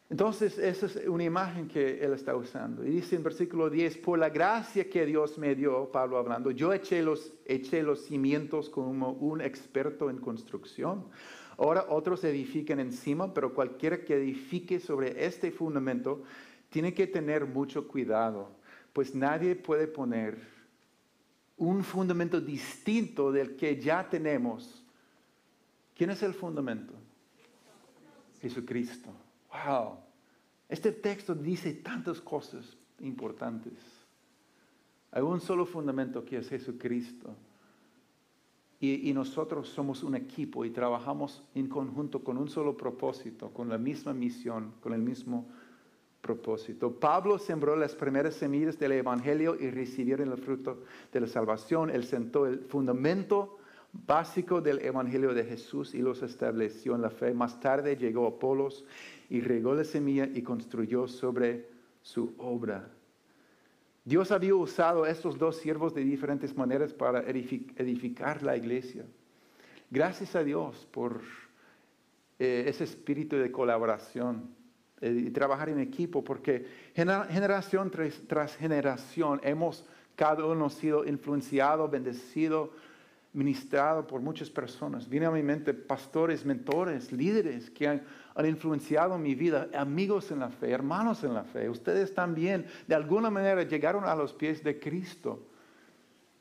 Entonces, 0.08 0.56
esa 0.58 0.86
es 0.86 0.96
una 1.08 1.24
imagen 1.24 1.66
que 1.66 1.98
él 2.04 2.12
está 2.12 2.36
usando. 2.36 2.84
Y 2.84 2.90
dice 2.90 3.16
en 3.16 3.24
versículo 3.24 3.68
10, 3.68 3.98
por 3.98 4.18
la 4.18 4.30
gracia 4.30 4.88
que 4.88 5.04
Dios 5.04 5.36
me 5.36 5.54
dio, 5.56 5.90
Pablo 5.90 6.18
hablando, 6.18 6.52
yo 6.52 6.72
eché 6.72 7.02
los, 7.02 7.32
eché 7.44 7.82
los 7.82 8.04
cimientos 8.04 8.70
como 8.70 9.12
un 9.12 9.40
experto 9.40 10.08
en 10.08 10.18
construcción. 10.18 11.06
Ahora 11.58 11.86
otros 11.88 12.22
edifican 12.22 12.78
encima, 12.78 13.34
pero 13.34 13.52
cualquiera 13.52 14.04
que 14.04 14.14
edifique 14.14 14.78
sobre 14.78 15.24
este 15.24 15.50
fundamento 15.50 16.22
tiene 16.68 16.94
que 16.94 17.08
tener 17.08 17.44
mucho 17.44 17.88
cuidado, 17.88 18.50
pues 18.92 19.14
nadie 19.14 19.56
puede 19.56 19.88
poner 19.88 20.38
un 21.56 21.82
fundamento 21.82 22.40
distinto 22.40 23.32
del 23.32 23.56
que 23.56 23.80
ya 23.80 24.08
tenemos. 24.08 24.84
¿Quién 25.96 26.10
es 26.10 26.22
el 26.22 26.34
fundamento? 26.34 26.92
Jesucristo. 28.40 29.10
Wow. 29.64 29.98
Este 30.68 30.92
texto 30.92 31.34
dice 31.34 31.72
tantas 31.74 32.20
cosas 32.20 32.76
importantes. 33.00 33.74
Hay 35.12 35.22
un 35.22 35.40
solo 35.40 35.64
fundamento 35.64 36.24
que 36.24 36.38
es 36.38 36.48
Jesucristo. 36.48 37.34
Y, 38.78 39.14
nosotros 39.14 39.70
somos 39.70 40.02
un 40.02 40.14
equipo 40.14 40.64
y 40.64 40.70
trabajamos 40.70 41.42
en 41.54 41.66
conjunto 41.66 42.22
con 42.22 42.36
un 42.36 42.48
solo 42.48 42.76
propósito, 42.76 43.48
con 43.48 43.70
la 43.70 43.78
misma 43.78 44.12
misión, 44.12 44.74
con 44.82 44.92
el 44.92 45.00
mismo 45.00 45.48
propósito. 46.20 46.92
Pablo 46.92 47.38
sembró 47.38 47.74
las 47.74 47.94
primeras 47.94 48.34
semillas 48.34 48.78
del 48.78 48.92
Evangelio 48.92 49.56
y 49.58 49.70
recibieron 49.70 50.30
el 50.30 50.36
fruto 50.36 50.82
de 51.10 51.20
la 51.20 51.26
salvación. 51.26 51.88
Él 51.88 52.04
sentó 52.04 52.46
el 52.46 52.60
fundamento 52.60 53.58
básico 53.92 54.60
del 54.60 54.80
Evangelio 54.80 55.32
de 55.32 55.44
Jesús 55.44 55.94
y 55.94 56.02
los 56.02 56.22
estableció 56.22 56.94
en 56.94 57.02
la 57.02 57.10
fe. 57.10 57.32
Más 57.32 57.58
tarde 57.58 57.96
llegó 57.96 58.26
Apolos 58.26 58.84
y 59.28 59.40
regó 59.40 59.74
la 59.74 59.84
semilla 59.84 60.28
y 60.32 60.42
construyó 60.42 61.08
sobre 61.08 61.68
su 62.02 62.34
obra. 62.38 62.88
Dios 64.04 64.30
había 64.30 64.54
usado 64.54 65.04
estos 65.04 65.36
dos 65.36 65.56
siervos 65.56 65.92
de 65.92 66.04
diferentes 66.04 66.56
maneras 66.56 66.94
para 66.94 67.22
edificar 67.28 68.42
la 68.42 68.56
iglesia. 68.56 69.04
Gracias 69.90 70.36
a 70.36 70.44
Dios 70.44 70.86
por 70.92 71.22
eh, 72.38 72.64
ese 72.68 72.84
espíritu 72.84 73.36
de 73.36 73.50
colaboración 73.50 74.48
eh, 75.00 75.24
y 75.26 75.30
trabajar 75.30 75.70
en 75.70 75.80
equipo, 75.80 76.22
porque 76.22 76.66
generación 76.94 77.90
tras, 77.90 78.56
generación 78.56 79.40
hemos 79.42 79.84
cada 80.14 80.44
uno 80.44 80.70
sido 80.70 81.04
influenciado, 81.04 81.88
bendecido, 81.88 82.72
ministrado 83.32 84.06
por 84.06 84.20
muchas 84.20 84.50
personas. 84.50 85.08
Viene 85.08 85.26
a 85.26 85.30
mi 85.30 85.42
mente 85.42 85.74
pastores, 85.74 86.44
mentores, 86.44 87.10
líderes 87.10 87.70
que 87.70 87.88
han, 87.88 88.02
influenciado 88.44 89.16
mi 89.16 89.34
vida, 89.34 89.68
amigos 89.74 90.30
en 90.30 90.40
la 90.40 90.50
fe, 90.50 90.70
hermanos 90.70 91.24
en 91.24 91.32
la 91.32 91.44
fe. 91.44 91.70
Ustedes 91.70 92.14
también, 92.14 92.66
de 92.86 92.94
alguna 92.94 93.30
manera, 93.30 93.62
llegaron 93.62 94.04
a 94.04 94.14
los 94.14 94.34
pies 94.34 94.62
de 94.62 94.78
Cristo. 94.78 95.40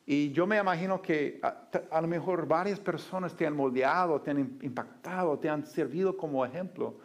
Y 0.05 0.31
yo 0.31 0.45
me 0.45 0.57
imagino 0.57 1.01
que 1.01 1.39
a, 1.41 2.01
lo 2.01 2.07
mejor 2.07 2.47
varias 2.47 2.79
personas 2.79 3.35
te 3.35 3.47
han 3.47 3.55
moldeado, 3.55 4.19
te 4.21 4.31
han 4.31 4.39
impactado, 4.61 5.39
te 5.39 5.49
han 5.49 5.65
servido 5.65 6.17
como 6.17 6.45
ejemplo. 6.45 6.95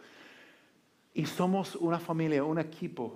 Y 1.13 1.25
somos 1.25 1.75
una 1.77 1.99
familia, 1.99 2.43
un 2.43 2.59
equipo. 2.59 3.13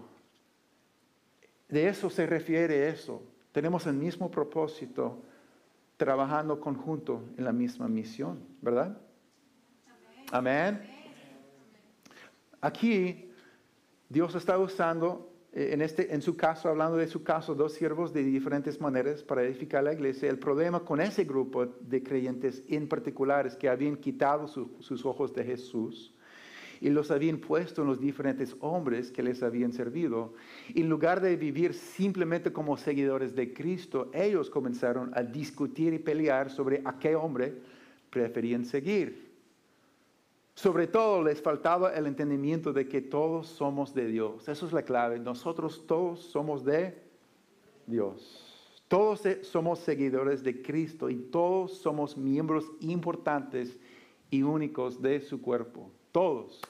De 1.67 1.87
eso 1.87 2.09
se 2.09 2.25
refiere 2.25 2.87
eso. 2.87 3.21
Tenemos 3.51 3.85
el 3.85 3.93
mismo 3.93 4.31
propósito 4.31 5.21
trabajando 5.97 6.59
conjunto 6.59 7.21
en 7.37 7.43
la 7.45 7.51
misma 7.51 7.87
misión, 7.87 8.39
¿verdad? 8.61 8.97
Amén. 10.31 10.94
Aquí 12.65 13.29
Dios 14.09 14.33
está 14.33 14.57
usando, 14.57 15.31
eh, 15.53 15.69
en, 15.73 15.83
este, 15.83 16.11
en 16.11 16.23
su 16.23 16.35
caso, 16.35 16.67
hablando 16.67 16.97
de 16.97 17.05
su 17.05 17.21
caso, 17.21 17.53
dos 17.53 17.73
siervos 17.73 18.11
de 18.11 18.23
diferentes 18.23 18.81
maneras 18.81 19.21
para 19.21 19.43
edificar 19.43 19.83
la 19.83 19.93
iglesia. 19.93 20.31
El 20.31 20.39
problema 20.39 20.79
con 20.79 20.99
ese 20.99 21.25
grupo 21.25 21.67
de 21.67 22.01
creyentes 22.01 22.63
en 22.67 22.87
particular 22.87 23.45
es 23.45 23.55
que 23.55 23.69
habían 23.69 23.97
quitado 23.97 24.47
sus 24.47 25.05
ojos 25.05 25.31
de 25.35 25.43
Jesús 25.43 26.15
y 26.81 26.89
los 26.89 27.11
habían 27.11 27.37
puesto 27.37 27.83
en 27.83 27.87
los 27.87 27.99
diferentes 27.99 28.55
hombres 28.61 29.11
que 29.11 29.21
les 29.21 29.43
habían 29.43 29.71
servido. 29.71 30.33
En 30.73 30.89
lugar 30.89 31.21
de 31.21 31.35
vivir 31.35 31.75
simplemente 31.75 32.51
como 32.51 32.77
seguidores 32.77 33.35
de 33.35 33.53
Cristo, 33.53 34.09
ellos 34.11 34.49
comenzaron 34.49 35.11
a 35.13 35.21
discutir 35.21 35.93
y 35.93 35.99
pelear 35.99 36.49
sobre 36.49 36.81
a 36.83 36.97
qué 36.97 37.15
hombre 37.15 37.53
preferían 38.09 38.65
seguir. 38.65 39.24
Sobre 40.55 40.87
todo 40.87 41.21
les 41.21 41.41
faltaba 41.41 41.93
el 41.93 42.07
entendimiento 42.07 42.71
de 42.71 42.87
que 42.87 43.01
todos 43.01 43.47
somos 43.47 43.93
de 43.93 44.07
Dios. 44.07 44.47
Eso 44.47 44.65
es 44.65 44.71
la 44.71 44.83
clave. 44.83 45.19
Nosotros 45.19 45.85
todos 45.85 46.21
somos 46.21 46.63
de 46.63 46.97
Dios. 47.85 48.81
Todos 48.87 49.23
somos 49.41 49.79
seguidores 49.79 50.43
de 50.43 50.61
Cristo 50.61 51.09
y 51.09 51.17
todos 51.17 51.79
somos 51.79 52.15
miembros 52.15 52.71
importantes 52.79 53.77
y 54.31 54.43
únicos 54.43 55.01
de 55.01 55.19
su 55.19 55.41
cuerpo. 55.41 55.91
Todos. 56.13 56.61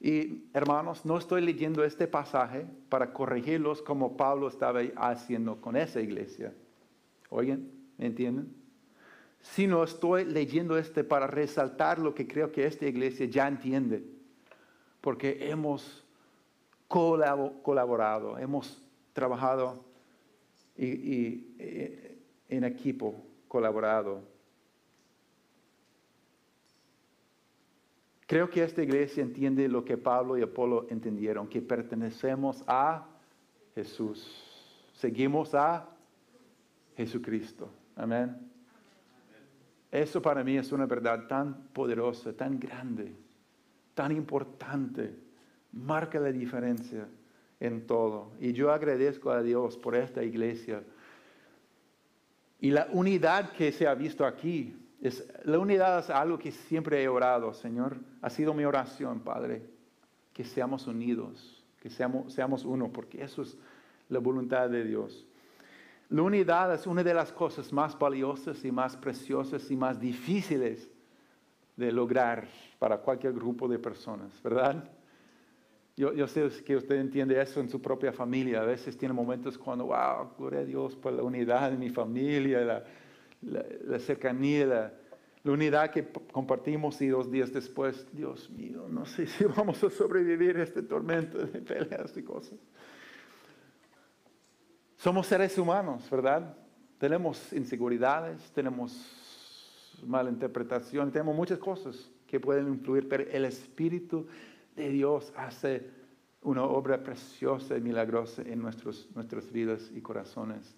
Y 0.00 0.44
hermanos, 0.52 1.06
no 1.06 1.16
estoy 1.16 1.40
leyendo 1.40 1.84
este 1.84 2.06
pasaje 2.06 2.66
para 2.90 3.14
corregirlos 3.14 3.80
como 3.80 4.16
Pablo 4.16 4.48
estaba 4.48 4.80
haciendo 4.96 5.58
con 5.60 5.74
esa 5.74 6.00
iglesia. 6.00 6.54
Oigan, 7.30 7.70
¿me 7.96 8.06
entienden? 8.06 8.57
Sino 9.54 9.82
estoy 9.82 10.24
leyendo 10.24 10.78
este 10.78 11.04
para 11.04 11.26
resaltar 11.26 11.98
lo 11.98 12.14
que 12.14 12.26
creo 12.26 12.52
que 12.52 12.66
esta 12.66 12.86
iglesia 12.86 13.26
ya 13.26 13.48
entiende. 13.48 14.04
Porque 15.00 15.50
hemos 15.50 16.04
colaborado, 16.86 18.38
hemos 18.38 18.82
trabajado 19.12 19.84
y, 20.76 21.54
eh, 21.58 22.18
en 22.48 22.64
equipo, 22.64 23.24
colaborado 23.48 24.22
Creo 28.28 28.50
que 28.50 28.62
esta 28.62 28.82
iglesia 28.82 29.22
entiende 29.22 29.66
lo 29.68 29.86
que 29.86 29.96
Pablo 29.96 30.36
y 30.36 30.42
Apolo 30.42 30.86
entendieron, 30.90 31.48
que 31.48 31.62
pertenecemos 31.62 32.62
a 32.66 33.08
Jesús. 33.74 34.30
Seguimos 34.92 35.54
a 35.54 35.88
Jesucristo. 36.94 37.70
Amén. 37.96 38.47
Eso 39.90 40.20
para 40.20 40.44
mí 40.44 40.56
es 40.56 40.70
una 40.72 40.86
verdad 40.86 41.26
tan 41.26 41.68
poderosa, 41.72 42.32
tan 42.32 42.58
grande, 42.58 43.14
tan 43.94 44.12
importante. 44.12 45.14
Marca 45.72 46.20
la 46.20 46.32
diferencia 46.32 47.08
en 47.60 47.86
todo. 47.86 48.32
Y 48.40 48.52
yo 48.52 48.72
agradezco 48.72 49.30
a 49.30 49.42
Dios 49.42 49.76
por 49.76 49.96
esta 49.96 50.22
iglesia 50.22 50.82
y 52.60 52.70
la 52.70 52.88
unidad 52.92 53.52
que 53.52 53.70
se 53.70 53.86
ha 53.86 53.94
visto 53.94 54.26
aquí 54.26 54.76
la 55.44 55.58
unidad 55.58 56.00
es 56.00 56.10
algo 56.10 56.38
que 56.38 56.50
siempre 56.50 57.02
he 57.02 57.08
orado, 57.08 57.54
Señor. 57.54 57.98
Ha 58.20 58.30
sido 58.30 58.52
mi 58.52 58.64
oración, 58.64 59.20
Padre, 59.20 59.62
que 60.32 60.44
seamos 60.44 60.86
unidos, 60.86 61.64
que 61.80 61.88
seamos, 61.88 62.32
seamos 62.32 62.64
uno, 62.64 62.90
porque 62.92 63.22
eso 63.22 63.42
es 63.42 63.56
la 64.08 64.18
voluntad 64.18 64.68
de 64.68 64.84
Dios. 64.84 65.27
La 66.10 66.22
unidad 66.22 66.72
es 66.74 66.86
una 66.86 67.02
de 67.02 67.12
las 67.12 67.32
cosas 67.32 67.72
más 67.72 67.98
valiosas 67.98 68.64
y 68.64 68.72
más 68.72 68.96
preciosas 68.96 69.70
y 69.70 69.76
más 69.76 70.00
difíciles 70.00 70.90
de 71.76 71.92
lograr 71.92 72.48
para 72.78 72.98
cualquier 72.98 73.34
grupo 73.34 73.68
de 73.68 73.78
personas, 73.78 74.42
¿verdad? 74.42 74.90
Yo, 75.96 76.14
yo, 76.14 76.26
sé 76.26 76.48
que 76.64 76.76
usted 76.76 76.96
entiende 76.96 77.40
eso 77.40 77.60
en 77.60 77.68
su 77.68 77.82
propia 77.82 78.12
familia. 78.12 78.62
A 78.62 78.64
veces 78.64 78.96
tiene 78.96 79.12
momentos 79.12 79.58
cuando, 79.58 79.86
wow, 79.86 80.30
gloria 80.38 80.60
a 80.60 80.64
Dios 80.64 80.96
por 80.96 81.12
la 81.12 81.22
unidad 81.22 81.72
de 81.72 81.76
mi 81.76 81.90
familia, 81.90 82.60
la, 82.60 82.84
la, 83.42 83.98
cercanía, 83.98 84.66
la, 84.66 84.92
La 85.42 85.52
unidad 85.52 85.90
que 85.90 86.06
compartimos 86.32 87.00
y 87.02 87.08
dos 87.08 87.30
días 87.30 87.52
después, 87.52 88.06
Dios 88.12 88.48
mío, 88.50 88.86
no 88.88 89.04
sé 89.06 89.26
si 89.26 89.44
vamos 89.56 89.82
a 89.84 89.90
sobrevivir 89.90 90.56
a 90.56 90.62
este 90.62 90.82
tormento 90.82 91.38
de 91.38 91.60
peleas 91.60 92.16
y 92.16 92.22
cosas. 92.22 92.58
Somos 94.98 95.28
seres 95.28 95.56
humanos, 95.56 96.10
¿verdad? 96.10 96.56
Tenemos 96.98 97.52
inseguridades, 97.52 98.50
tenemos 98.50 99.94
malinterpretación, 100.04 101.12
tenemos 101.12 101.36
muchas 101.36 101.60
cosas 101.60 102.10
que 102.26 102.40
pueden 102.40 102.66
influir, 102.66 103.08
pero 103.08 103.22
el 103.30 103.44
Espíritu 103.44 104.26
de 104.74 104.88
Dios 104.88 105.32
hace 105.36 105.88
una 106.42 106.64
obra 106.64 107.00
preciosa 107.00 107.76
y 107.76 107.80
milagrosa 107.80 108.42
en 108.42 108.60
nuestros, 108.60 109.08
nuestras 109.14 109.52
vidas 109.52 109.88
y 109.94 110.00
corazones. 110.00 110.74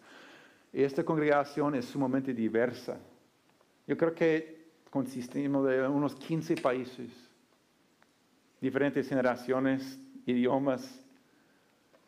Y 0.71 0.83
esta 0.83 1.03
congregación 1.03 1.75
es 1.75 1.87
sumamente 1.87 2.35
diversa. 2.35 3.01
Yo 3.87 3.97
creo 3.97 4.15
que 4.15 4.69
consistimos 4.91 5.67
de 5.67 5.89
unos 5.89 6.15
15 6.15 6.57
países, 6.57 7.11
diferentes 8.61 9.09
generaciones, 9.09 9.99
idiomas. 10.27 11.00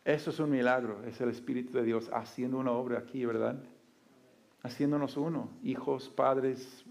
Eso 0.05 0.31
es 0.31 0.41
un 0.41 0.51
milagro, 0.51 1.03
es 1.05 1.21
el 1.21 1.29
Espíritu 1.29 1.75
de 1.75 1.85
Dios 1.85 2.11
haciendo 2.13 2.59
una 2.59 2.73
obra 2.73 2.99
aquí, 2.99 3.25
¿verdad? 3.25 3.63
Haciéndonos 4.63 5.17
uno, 5.17 5.49
hijos, 5.63 6.09
padres, 6.09 6.85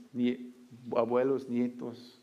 abuelos, 0.96 1.50
nietos, 1.50 2.22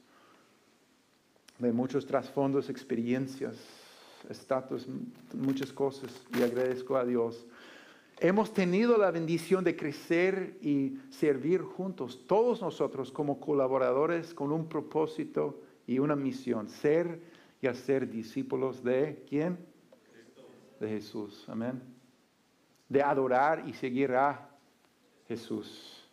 de 1.59 1.73
muchos 1.73 2.07
trasfondos, 2.07 2.71
experiencias, 2.71 3.57
estatus, 4.30 4.87
muchas 5.35 5.73
cosas, 5.73 6.11
y 6.38 6.42
agradezco 6.42 6.97
a 6.97 7.04
Dios. 7.04 7.47
Hemos 8.21 8.52
tenido 8.52 8.97
la 8.97 9.11
bendición 9.11 9.64
de 9.64 9.76
crecer 9.76 10.57
y 10.62 10.99
servir 11.11 11.62
juntos, 11.62 12.25
todos 12.26 12.62
nosotros 12.62 13.12
como 13.12 13.40
colaboradores 13.40 14.33
con 14.33 14.52
un 14.52 14.68
propósito 14.68 15.61
y 15.87 15.99
una 15.99 16.16
misión, 16.16 16.68
ser 16.68 17.21
y 17.61 17.66
hacer 17.66 18.11
discípulos 18.11 18.83
de 18.83 19.25
quién? 19.28 19.59
De 20.78 20.88
Jesús, 20.88 21.44
amén. 21.49 21.82
De 22.88 23.02
adorar 23.02 23.64
y 23.66 23.73
seguir 23.73 24.12
a 24.12 24.49
Jesús. 25.26 26.08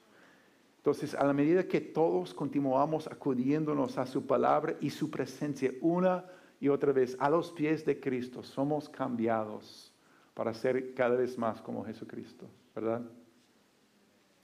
Entonces, 0.77 1.15
a 1.15 1.25
la 1.25 1.34
medida 1.34 1.67
que 1.67 1.81
todos 1.81 2.34
continuamos 2.34 3.07
acudiéndonos 3.07 3.98
a 3.98 4.05
su 4.05 4.27
palabra 4.27 4.75
y 4.81 4.89
su 4.89 5.10
presencia 5.10 5.72
una 5.81 6.25
y 6.60 6.67
otra 6.67 6.91
vez 6.91 7.17
a 7.19 7.29
los 7.29 7.51
pies 7.51 7.86
de 7.86 8.00
Cristo, 8.00 8.43
somos 8.43 8.88
cambiados 8.89 9.91
para 10.34 10.53
ser 10.53 10.93
cada 10.93 11.15
vez 11.15 11.38
más 11.38 11.62
como 11.62 11.84
Jesucristo, 11.86 12.48
¿verdad? 12.75 13.01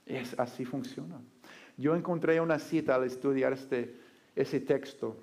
Es 0.06 0.38
así 0.38 0.64
funciona. 0.64 1.20
Yo 1.76 1.94
encontré 1.94 2.40
una 2.40 2.58
cita 2.58 2.96
al 2.96 3.04
estudiar 3.04 3.52
este, 3.52 3.96
ese 4.34 4.60
texto 4.60 5.16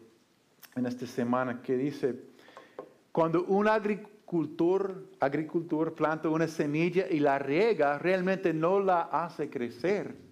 en 0.75 0.86
esta 0.86 1.06
semana 1.06 1.62
que 1.62 1.75
dice, 1.75 2.15
cuando 3.12 3.44
un 3.46 3.68
agricultor, 3.68 4.18
agricultor 5.19 5.93
planta 5.93 6.29
una 6.29 6.48
semilla 6.48 7.07
y 7.09 7.19
la 7.19 7.39
riega, 7.39 7.98
realmente 7.98 8.53
no 8.53 8.79
la 8.79 9.01
hace 9.01 9.50
crecer 9.50 10.29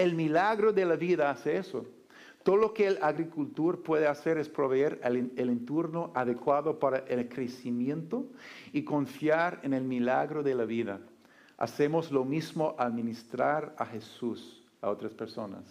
el 0.00 0.14
milagro 0.14 0.72
de 0.72 0.86
la 0.86 0.96
vida 0.96 1.30
hace 1.30 1.58
eso. 1.58 1.84
Todo 2.42 2.56
lo 2.56 2.72
que 2.72 2.86
el 2.86 2.98
agricultor 3.02 3.82
puede 3.82 4.06
hacer 4.06 4.38
es 4.38 4.48
proveer 4.48 4.98
el, 5.04 5.50
entorno 5.50 6.10
adecuado 6.14 6.78
para 6.78 6.98
el 7.00 7.28
crecimiento 7.28 8.24
y 8.72 8.82
confiar 8.82 9.60
en 9.62 9.74
el 9.74 9.84
milagro 9.84 10.42
de 10.42 10.54
la 10.54 10.64
vida. 10.64 11.00
Hacemos 11.58 12.10
lo 12.10 12.24
mismo 12.24 12.74
al 12.78 12.94
ministrar 12.94 13.74
a 13.76 13.84
Jesús 13.84 14.64
a 14.80 14.88
otras 14.88 15.12
personas. 15.12 15.64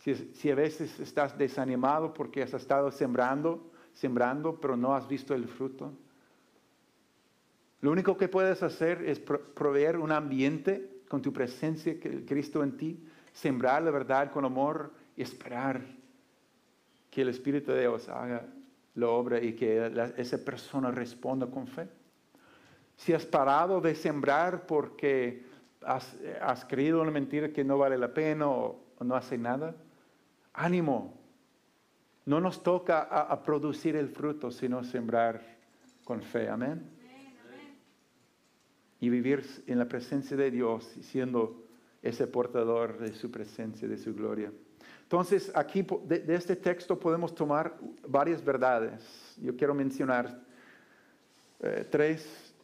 Si, 0.00 0.50
a 0.50 0.54
veces 0.54 1.00
estás 1.00 1.38
desanimado 1.38 2.12
porque 2.12 2.42
has 2.42 2.52
estado 2.52 2.90
sembrando, 2.90 3.70
sembrando, 3.94 4.60
pero 4.60 4.76
no 4.76 4.94
has 4.94 5.08
visto 5.08 5.34
el 5.34 5.48
fruto, 5.48 5.90
lo 7.84 7.90
único 7.90 8.16
que 8.16 8.28
puedes 8.28 8.62
hacer 8.62 9.02
es 9.02 9.20
proveer 9.20 9.98
un 9.98 10.10
ambiente 10.10 11.02
con 11.06 11.20
tu 11.20 11.34
presencia, 11.34 11.94
Cristo 12.00 12.62
en 12.62 12.78
ti, 12.78 13.06
sembrar 13.30 13.82
la 13.82 13.90
verdad 13.90 14.32
con 14.32 14.46
amor 14.46 14.90
y 15.14 15.20
esperar 15.20 15.82
que 17.10 17.20
el 17.20 17.28
Espíritu 17.28 17.72
de 17.72 17.80
Dios 17.80 18.08
haga 18.08 18.46
la 18.94 19.08
obra 19.08 19.38
y 19.38 19.52
que 19.52 19.92
esa 20.16 20.38
persona 20.38 20.92
responda 20.92 21.46
con 21.46 21.66
fe. 21.66 21.86
Si 22.96 23.12
has 23.12 23.26
parado 23.26 23.82
de 23.82 23.94
sembrar 23.94 24.64
porque 24.64 25.44
has, 25.82 26.16
has 26.40 26.64
creído 26.64 27.02
una 27.02 27.10
mentira 27.10 27.50
que 27.50 27.64
no 27.64 27.76
vale 27.76 27.98
la 27.98 28.14
pena 28.14 28.48
o, 28.48 28.82
no 29.00 29.14
hace 29.14 29.36
nada, 29.36 29.74
ánimo. 30.54 31.12
No 32.24 32.40
nos 32.40 32.62
toca 32.62 33.02
a 33.02 33.42
producir 33.42 33.94
el 33.94 34.08
fruto, 34.08 34.50
sino 34.50 34.82
sembrar 34.84 35.42
con 36.02 36.22
fe. 36.22 36.48
Amén 36.48 36.93
y 39.04 39.10
vivir 39.10 39.44
en 39.66 39.78
la 39.78 39.86
presencia 39.86 40.34
de 40.34 40.50
Dios 40.50 40.84
siendo 41.02 41.62
ese 42.02 42.26
portador 42.26 42.98
de 42.98 43.12
su 43.12 43.30
presencia, 43.30 43.86
de 43.86 43.98
su 43.98 44.14
gloria. 44.14 44.50
Entonces, 45.02 45.52
aquí 45.54 45.86
de, 46.06 46.24
este 46.34 46.56
texto 46.56 46.98
podemos 46.98 47.34
tomar 47.34 47.76
varias 48.08 48.42
verdades. 48.42 49.36
Yo 49.42 49.54
quiero 49.54 49.74
mencionar 49.74 50.40
eh, 51.60 51.86
tres, 51.90 52.54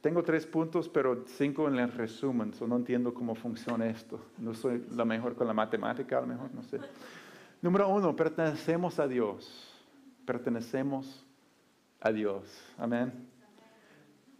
tengo 0.00 0.24
tres 0.24 0.46
puntos, 0.46 0.88
pero 0.88 1.24
cinco 1.26 1.68
en 1.68 1.78
el 1.78 1.92
resumen, 1.92 2.52
so 2.52 2.66
no 2.66 2.76
entiendo 2.76 3.14
cómo 3.14 3.36
funciona 3.36 3.86
esto. 3.86 4.20
No 4.36 4.52
soy 4.54 4.84
la 4.96 5.04
mejor 5.04 5.36
con 5.36 5.46
la 5.46 5.54
matemática, 5.54 6.18
a 6.18 6.22
lo 6.22 6.26
mejor, 6.26 6.52
no 6.52 6.64
sé. 6.64 6.80
Número 7.62 7.88
uno, 7.88 8.16
pertenecemos 8.16 8.98
a 8.98 9.06
Dios. 9.06 9.72
Pertenecemos 10.26 11.24
a 12.00 12.10
Dios. 12.10 12.44
Amén. 12.76 13.27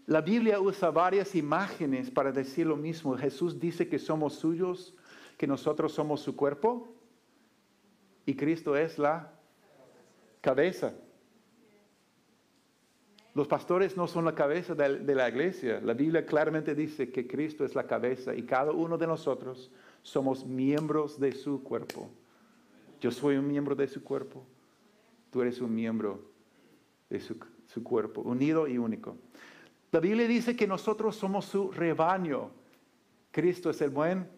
La 0.08 0.22
Biblia 0.22 0.58
usa 0.58 0.90
varias 0.90 1.34
imágenes 1.34 2.10
para 2.10 2.32
decir 2.32 2.66
lo 2.66 2.78
mismo. 2.78 3.14
Jesús 3.18 3.60
dice 3.60 3.90
que 3.90 3.98
somos 3.98 4.36
suyos, 4.36 4.94
que 5.36 5.46
nosotros 5.46 5.92
somos 5.92 6.22
su 6.22 6.34
cuerpo 6.34 6.88
y 8.24 8.34
Cristo 8.34 8.74
es 8.74 8.98
la 8.98 9.30
cabeza. 10.40 10.94
Los 13.34 13.48
pastores 13.48 13.98
no 13.98 14.06
son 14.06 14.24
la 14.24 14.34
cabeza 14.34 14.74
de 14.74 15.14
la 15.14 15.28
iglesia. 15.28 15.78
La 15.82 15.92
Biblia 15.92 16.24
claramente 16.24 16.74
dice 16.74 17.12
que 17.12 17.26
Cristo 17.26 17.66
es 17.66 17.74
la 17.74 17.86
cabeza 17.86 18.34
y 18.34 18.44
cada 18.44 18.72
uno 18.72 18.96
de 18.96 19.06
nosotros 19.06 19.70
somos 20.00 20.46
miembros 20.46 21.20
de 21.20 21.32
su 21.32 21.62
cuerpo. 21.62 22.08
Yo 22.98 23.10
soy 23.10 23.36
un 23.36 23.46
miembro 23.46 23.74
de 23.74 23.86
su 23.86 24.02
cuerpo. 24.02 24.42
Tú 25.30 25.42
eres 25.42 25.60
un 25.60 25.74
miembro 25.74 26.32
de 27.10 27.20
su, 27.20 27.36
su 27.66 27.84
cuerpo, 27.84 28.22
unido 28.22 28.66
y 28.66 28.78
único. 28.78 29.18
La 29.90 30.00
Biblia 30.00 30.28
dice 30.28 30.54
que 30.54 30.66
nosotros 30.66 31.16
somos 31.16 31.46
su 31.46 31.70
rebaño. 31.70 32.50
Cristo 33.30 33.70
es 33.70 33.80
el 33.80 33.90
buen 33.90 34.28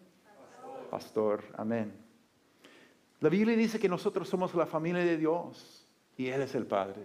pastor. 0.89 1.43
Amén. 1.57 1.93
La 3.19 3.29
Biblia 3.29 3.55
dice 3.55 3.79
que 3.79 3.89
nosotros 3.89 4.29
somos 4.29 4.55
la 4.55 4.65
familia 4.65 5.03
de 5.03 5.17
Dios 5.17 5.87
y 6.17 6.27
Él 6.27 6.41
es 6.41 6.55
el 6.55 6.65
Padre. 6.65 7.01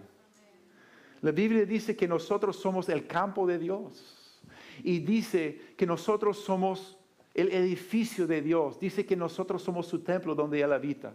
La 1.21 1.31
Biblia 1.31 1.65
dice 1.65 1.95
que 1.95 2.07
nosotros 2.07 2.57
somos 2.57 2.87
el 2.89 3.05
campo 3.05 3.45
de 3.45 3.57
Dios 3.57 4.41
y 4.83 4.99
dice 4.99 5.73
que 5.75 5.85
nosotros 5.85 6.37
somos 6.37 6.97
el 7.33 7.51
edificio 7.51 8.25
de 8.27 8.41
Dios. 8.41 8.79
Dice 8.79 9.05
que 9.05 9.15
nosotros 9.15 9.61
somos 9.61 9.87
su 9.87 9.99
templo 9.99 10.33
donde 10.35 10.61
Él 10.61 10.71
habita. 10.71 11.13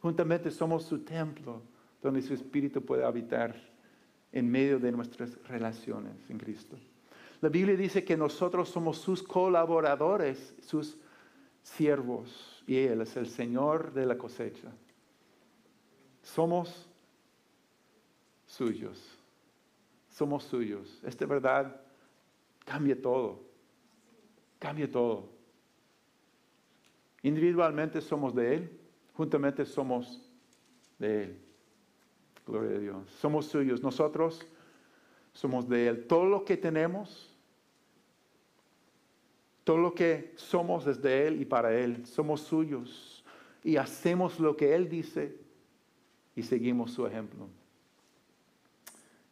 Juntamente 0.00 0.50
somos 0.50 0.84
su 0.84 1.00
templo 1.00 1.62
donde 2.02 2.22
su 2.22 2.32
espíritu 2.32 2.82
puede 2.82 3.04
habitar 3.04 3.54
en 4.32 4.50
medio 4.50 4.78
de 4.78 4.92
nuestras 4.92 5.36
relaciones 5.44 6.14
en 6.28 6.38
Cristo. 6.38 6.76
La 7.40 7.48
Biblia 7.48 7.76
dice 7.76 8.04
que 8.04 8.16
nosotros 8.16 8.68
somos 8.68 8.98
sus 8.98 9.22
colaboradores, 9.22 10.54
sus 10.62 10.98
siervos, 11.62 12.62
y 12.66 12.76
Él 12.76 13.00
es 13.00 13.16
el 13.16 13.26
Señor 13.26 13.92
de 13.92 14.06
la 14.06 14.18
cosecha. 14.18 14.70
Somos 16.22 16.88
suyos, 18.46 19.18
somos 20.10 20.44
suyos. 20.44 21.00
Esta 21.04 21.24
verdad 21.26 21.80
cambia 22.64 23.00
todo, 23.00 23.42
cambia 24.58 24.90
todo. 24.90 25.30
Individualmente 27.22 28.00
somos 28.00 28.34
de 28.34 28.54
Él, 28.54 28.80
juntamente 29.14 29.64
somos 29.64 30.30
de 30.98 31.24
Él. 31.24 31.49
Gloria 32.50 32.76
a 32.76 32.80
Dios. 32.80 33.10
Somos 33.20 33.46
suyos. 33.46 33.82
Nosotros 33.82 34.46
somos 35.32 35.68
de 35.68 35.88
Él. 35.88 36.06
Todo 36.06 36.26
lo 36.26 36.44
que 36.44 36.56
tenemos, 36.56 37.36
todo 39.64 39.78
lo 39.78 39.94
que 39.94 40.32
somos 40.36 40.86
es 40.86 41.00
de 41.00 41.28
Él 41.28 41.40
y 41.40 41.44
para 41.44 41.72
Él. 41.72 42.04
Somos 42.06 42.40
suyos. 42.40 43.24
Y 43.62 43.76
hacemos 43.76 44.40
lo 44.40 44.56
que 44.56 44.74
Él 44.74 44.88
dice 44.88 45.38
y 46.34 46.42
seguimos 46.42 46.92
su 46.92 47.06
ejemplo 47.06 47.48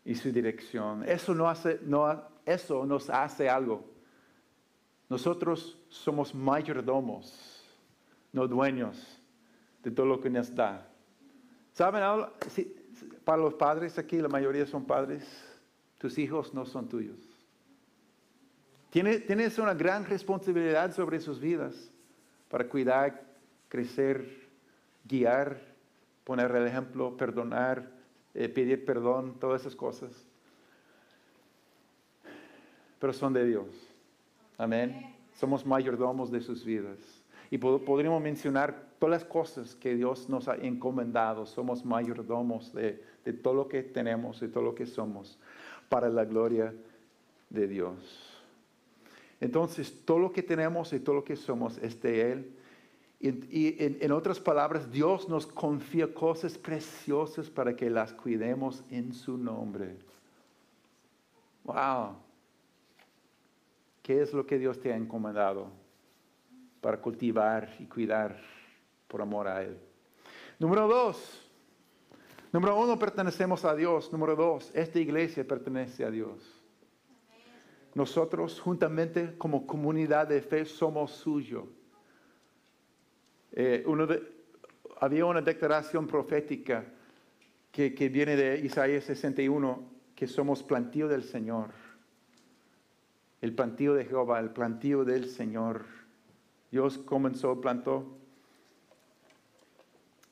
y 0.05 0.15
su 0.15 0.31
dirección. 0.33 1.03
Eso, 1.05 1.35
no 1.35 1.49
hace, 1.49 1.81
no, 1.83 2.23
eso 2.47 2.87
nos 2.87 3.11
hace 3.11 3.49
algo. 3.49 3.85
Nosotros 5.09 5.79
somos 5.89 6.35
mayordomos, 6.35 7.65
no 8.33 8.47
dueños 8.47 9.21
de 9.83 9.91
todo 9.91 10.07
lo 10.07 10.21
que 10.21 10.31
nos 10.31 10.55
da. 10.55 10.89
¿Saben? 11.73 12.03
Para 13.29 13.43
los 13.43 13.53
padres 13.53 13.99
aquí, 13.99 14.23
la 14.23 14.29
mayoría 14.29 14.65
son 14.65 14.87
padres, 14.87 15.23
tus 15.99 16.17
hijos 16.17 16.55
no 16.55 16.65
son 16.65 16.89
tuyos. 16.89 17.19
Tienes 18.89 19.59
una 19.59 19.75
gran 19.75 20.07
responsabilidad 20.07 20.95
sobre 20.95 21.21
sus 21.21 21.39
vidas 21.39 21.91
para 22.49 22.67
cuidar, 22.67 23.23
crecer, 23.69 24.49
guiar, 25.05 25.61
poner 26.25 26.51
el 26.53 26.69
ejemplo, 26.69 27.19
perdonar, 27.19 27.91
eh, 28.33 28.49
pedir 28.49 28.87
perdón, 28.87 29.39
todas 29.39 29.61
esas 29.61 29.77
cosas. 29.77 30.11
Pero 32.99 33.13
son 33.13 33.35
de 33.35 33.45
Dios. 33.45 33.67
Amén. 34.57 35.15
Somos 35.35 35.67
mayordomos 35.67 36.31
de 36.31 36.41
sus 36.41 36.65
vidas. 36.65 36.97
Y 37.51 37.59
podríamos 37.59 38.23
mencionar 38.23 38.89
todas 38.99 39.23
las 39.23 39.25
cosas 39.25 39.75
que 39.75 39.95
Dios 39.95 40.29
nos 40.29 40.49
ha 40.49 40.57
encomendado. 40.57 41.47
Somos 41.47 41.85
mayordomos 41.85 42.73
de, 42.73 43.03
de 43.29 43.35
todo 43.35 43.53
lo 43.53 43.69
que 43.69 43.83
tenemos, 43.83 44.41
y 44.41 44.49
todo 44.49 44.65
lo 44.65 44.75
que 44.75 44.87
somos, 44.87 45.39
para 45.91 46.09
la 46.09 46.25
gloria 46.25 46.75
de 47.51 47.69
Dios. 47.69 48.43
Entonces, 49.39 50.03
todo 50.07 50.19
lo 50.19 50.33
que 50.33 50.43
tenemos 50.43 50.95
y 50.95 51.01
todo 51.01 51.17
lo 51.17 51.25
que 51.25 51.37
somos 51.37 51.77
es 51.77 52.01
de 52.01 52.33
Él. 52.33 52.57
Y, 53.21 53.77
en, 54.03 54.13
otras 54.13 54.41
palabras, 54.41 54.91
Dios 54.91 55.29
nos 55.29 55.47
confía 55.47 56.15
cosas 56.15 56.57
preciosas 56.57 57.51
para 57.51 57.77
que 57.77 57.91
las 57.91 58.15
cuidemos 58.15 58.83
en 58.91 59.13
su 59.13 59.37
nombre. 59.37 59.97
Wow. 61.65 62.17
¿Qué 64.03 64.23
es 64.23 64.33
lo 64.33 64.47
que 64.47 64.59
Dios 64.59 64.81
te 64.81 64.91
ha 64.91 64.97
encomendado 64.97 65.71
para 66.81 66.99
cultivar 66.99 67.77
y 67.79 67.85
cuidar 67.85 68.41
por 69.07 69.21
amor 69.21 69.49
a 69.49 69.63
Él? 69.63 69.77
Número 70.59 70.89
dos. 70.89 71.48
Número 72.51 72.81
uno, 72.81 72.99
pertenecemos 72.99 73.65
a 73.65 73.75
Dios. 73.75 74.11
Número 74.11 74.35
dos, 74.35 74.71
esta 74.75 74.99
iglesia 74.99 75.47
pertenece 75.47 76.05
a 76.05 76.11
Dios. 76.11 76.63
Nosotros 77.95 78.61
juntamente 78.61 79.37
como 79.37 79.67
comunidad 79.67 80.29
de 80.29 80.41
fe 80.41 80.65
somos 80.65 81.11
suyo. 81.11 81.67
Eh, 83.53 83.85
había 85.01 85.27
una 85.27 85.43
declaración 85.43 86.07
profética 86.07 86.87
que, 87.71 88.09
viene 88.09 88.35
de 88.35 88.61
Isaías 88.61 89.05
61, 89.05 89.91
que 90.15 90.27
somos 90.27 90.63
plantío 90.63 91.07
del 91.07 91.25
Señor. 91.25 91.71
El 93.41 93.55
plantío 93.55 93.95
de 93.95 94.05
Jehová, 94.05 94.41
el 94.41 94.51
plantío 94.51 95.05
del 95.05 95.29
Señor. 95.29 95.85
Dios 96.71 96.99
comenzó, 96.99 97.61
plantó. 97.61 98.17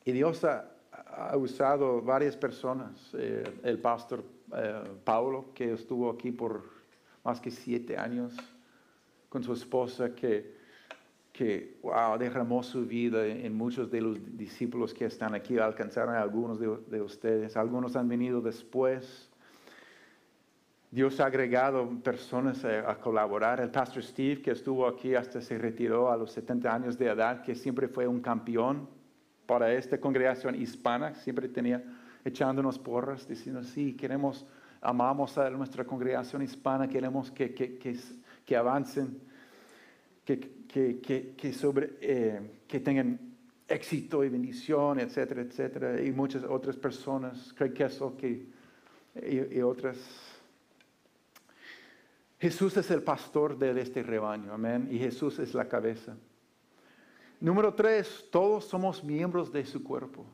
Y 0.04 0.12
Dios 0.12 0.44
ha, 0.44 0.75
usado 1.36 2.02
varias 2.02 2.36
personas. 2.36 3.14
Eh, 3.14 3.44
el 3.62 3.78
pastor 3.78 4.24
eh, 4.54 4.82
Paulo, 5.04 5.46
que 5.54 5.72
estuvo 5.72 6.10
aquí 6.10 6.30
por 6.30 6.64
más 7.24 7.40
que 7.40 7.50
siete 7.50 7.96
años 7.96 8.36
con 9.28 9.42
su 9.42 9.52
esposa 9.52 10.14
que, 10.14 10.56
que 11.32 11.78
wow, 11.82 12.16
derramó 12.18 12.62
su 12.62 12.86
vida 12.86 13.26
en 13.26 13.54
muchos 13.54 13.90
de 13.90 14.00
los 14.00 14.36
discípulos 14.36 14.94
que 14.94 15.06
están 15.06 15.34
aquí, 15.34 15.58
alcanzaron 15.58 16.14
a 16.14 16.22
algunos 16.22 16.60
de, 16.60 17.00
ustedes, 17.00 17.56
algunos 17.56 17.96
han 17.96 18.08
venido 18.08 18.40
después. 18.40 19.30
Dios 20.90 21.18
ha 21.20 21.26
agregado 21.26 21.90
personas 22.02 22.64
a, 22.64 22.90
a, 22.90 23.00
colaborar. 23.00 23.60
El 23.60 23.70
pastor 23.70 24.02
Steve, 24.02 24.40
que 24.40 24.52
estuvo 24.52 24.86
aquí 24.86 25.14
hasta 25.14 25.40
se 25.40 25.58
retiró 25.58 26.10
a 26.10 26.16
los 26.16 26.30
70 26.30 26.72
años 26.72 26.96
de 26.96 27.06
edad, 27.06 27.42
que 27.42 27.54
siempre 27.54 27.88
fue 27.88 28.06
un 28.06 28.20
campeón 28.20 28.88
para 29.46 29.72
esta 29.72 29.98
congregación 29.98 30.60
hispana, 30.60 31.14
siempre 31.14 31.48
tenía 31.48 31.82
echándonos 32.24 32.78
porras, 32.78 33.26
diciendo, 33.28 33.62
sí, 33.62 33.94
queremos 33.94 34.46
amamos 34.80 35.36
a 35.38 35.50
nuestra 35.50 35.84
congregación 35.84 36.42
hispana, 36.42 36.88
queremos 36.88 37.30
que, 37.30 37.54
que, 37.54 38.56
avancen, 38.56 39.20
que, 40.24 41.52
sobre, 41.52 41.94
eh, 42.00 42.40
que 42.68 42.80
tengan 42.80 43.18
éxito 43.66 44.22
y 44.24 44.28
bendición, 44.28 45.00
etcétera, 45.00 45.42
etcétera, 45.42 46.00
y 46.00 46.12
muchas 46.12 46.44
otras 46.44 46.76
personas, 46.76 47.52
Craig 47.54 47.72
Kessel 47.72 48.12
que, 48.16 48.46
y, 49.26 49.56
y 49.58 49.60
otras. 49.60 49.96
Jesús 52.38 52.76
es 52.76 52.90
el 52.90 53.02
pastor 53.02 53.58
de 53.58 53.80
este 53.80 54.02
rebaño, 54.02 54.52
amén, 54.52 54.88
y 54.90 54.98
Jesús 54.98 55.38
es 55.38 55.54
la 55.54 55.66
cabeza. 55.66 56.16
Número 57.40 57.74
tres, 57.74 58.26
todos 58.30 58.64
somos 58.64 59.04
miembros 59.04 59.52
de 59.52 59.64
su 59.66 59.82
cuerpo. 59.84 60.24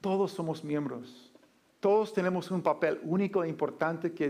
Todos 0.00 0.32
somos 0.32 0.64
miembros. 0.64 1.32
Todos 1.80 2.12
tenemos 2.12 2.50
un 2.50 2.62
papel 2.62 2.98
único 3.02 3.44
e 3.44 3.48
importante 3.48 4.12
que, 4.12 4.28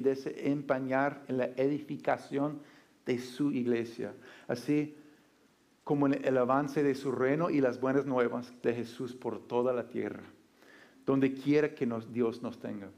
desempeñar 0.00 1.22
en 1.28 1.38
la 1.38 1.46
edificación 1.56 2.60
de 3.06 3.18
su 3.18 3.52
iglesia, 3.52 4.14
así 4.48 4.96
como 5.84 6.06
en 6.06 6.24
el 6.24 6.38
avance 6.38 6.82
de 6.82 6.94
su 6.94 7.12
reino 7.12 7.50
y 7.50 7.60
las 7.60 7.80
buenas 7.80 8.06
nuevas 8.06 8.52
de 8.62 8.74
Jesús 8.74 9.14
por 9.14 9.40
toda 9.46 9.72
la 9.72 9.88
tierra, 9.88 10.22
donde 11.06 11.32
quiera 11.32 11.74
que 11.74 11.88
Dios 12.12 12.42
nos 12.42 12.58
tenga. 12.58 12.90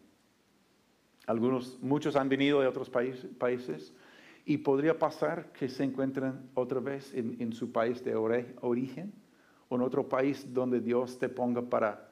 Algunos, 1.26 1.78
muchos 1.80 2.16
han 2.16 2.28
venido 2.28 2.60
de 2.60 2.66
otros 2.66 2.90
países, 2.90 3.94
y 4.44 4.58
podría 4.58 4.98
pasar 4.98 5.52
que 5.52 5.68
se 5.68 5.84
encuentren 5.84 6.50
otra 6.54 6.80
vez 6.80 7.12
en, 7.14 7.52
su 7.52 7.72
país 7.72 8.04
de 8.04 8.14
origen 8.14 9.12
o 9.68 9.76
en 9.76 9.82
otro 9.82 10.06
país 10.08 10.52
donde 10.52 10.80
Dios 10.80 11.18
te 11.18 11.28
ponga 11.28 11.62
para 11.62 12.10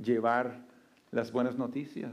llevar 0.00 0.66
las 1.12 1.30
buenas 1.30 1.56
noticias. 1.56 2.12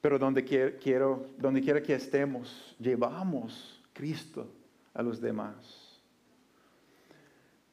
Pero 0.00 0.18
donde, 0.18 0.44
quiero, 0.44 1.26
donde 1.36 1.60
quiera 1.60 1.82
que 1.82 1.94
estemos, 1.94 2.76
llevamos 2.78 3.82
Cristo 3.92 4.46
a 4.94 5.02
los 5.02 5.20
demás. 5.20 6.00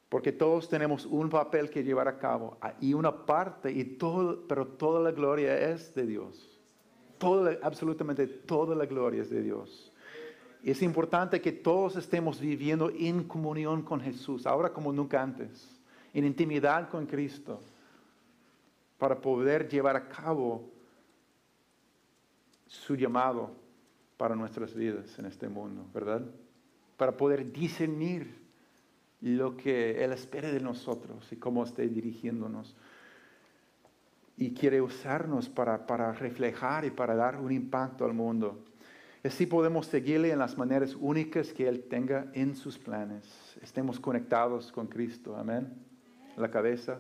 Porque 0.10 0.32
todos 0.32 0.68
tenemos 0.68 1.06
un 1.06 1.30
papel 1.30 1.70
que 1.70 1.84
llevar 1.84 2.08
a 2.08 2.18
cabo 2.18 2.58
y 2.80 2.94
una 2.94 3.26
parte, 3.26 3.72
y 3.72 3.84
todo, 3.84 4.48
pero 4.48 4.66
toda 4.68 5.00
la 5.00 5.12
gloria 5.12 5.72
es 5.72 5.94
de 5.94 6.08
Dios. 6.08 6.53
Toda, 7.24 7.58
absolutamente 7.62 8.28
toda 8.28 8.76
la 8.76 8.86
gloria 8.86 9.22
es 9.22 9.30
de 9.30 9.42
Dios. 9.42 9.92
Y 10.62 10.72
es 10.72 10.82
importante 10.82 11.42
que 11.42 11.52
todos 11.52 11.96
estemos 11.96 12.40
viviendo 12.40 12.90
en 12.90 13.24
comunión 13.24 13.82
con 13.82 14.02
Jesús, 14.02 14.46
ahora 14.46 14.72
como 14.72 14.92
nunca 14.92 15.22
antes, 15.22 15.80
en 16.14 16.26
intimidad 16.26 16.90
con 16.90 17.06
Cristo 17.06 17.62
para 18.98 19.20
poder 19.20 19.68
llevar 19.68 19.96
a 19.98 20.08
cabo 20.08 20.70
su 22.68 22.96
llamado 22.96 23.52
para 24.16 24.36
nuestras 24.36 24.74
vidas 24.74 25.20
en 25.20 25.26
este 25.26 25.50
mundo, 25.50 25.86
¿verdad? 25.94 26.22
Para 26.96 27.18
poder 27.18 27.52
discernir 27.52 28.34
lo 29.20 29.58
que 29.58 30.04
Él 30.04 30.14
espera 30.14 30.52
de 30.52 30.60
nosotros 30.60 31.32
y 31.32 31.36
cómo 31.36 31.64
esté 31.64 31.88
dirigiéndonos. 31.88 32.76
Y 34.38 34.54
quiere 34.54 34.82
usarnos 34.82 35.50
para, 35.50 35.86
para 35.86 36.12
reflejar 36.14 36.86
y 36.86 36.92
para 36.92 37.16
dar 37.16 37.40
un 37.40 37.52
impacto 37.52 38.06
al 38.06 38.14
mundo. 38.14 38.66
Así 39.24 39.46
podemos 39.46 39.86
seguirle 39.88 40.32
en 40.32 40.40
las 40.40 40.58
maneras 40.58 40.98
únicas 41.00 41.54
que 41.54 41.68
Él 41.68 41.84
tenga 41.90 42.28
en 42.34 42.56
sus 42.56 42.78
planes. 42.78 43.26
Estemos 43.62 44.00
conectados 44.00 44.72
con 44.72 44.88
Cristo, 44.88 45.38
amén. 45.38 45.74
La 46.36 46.50
cabeza 46.50 47.00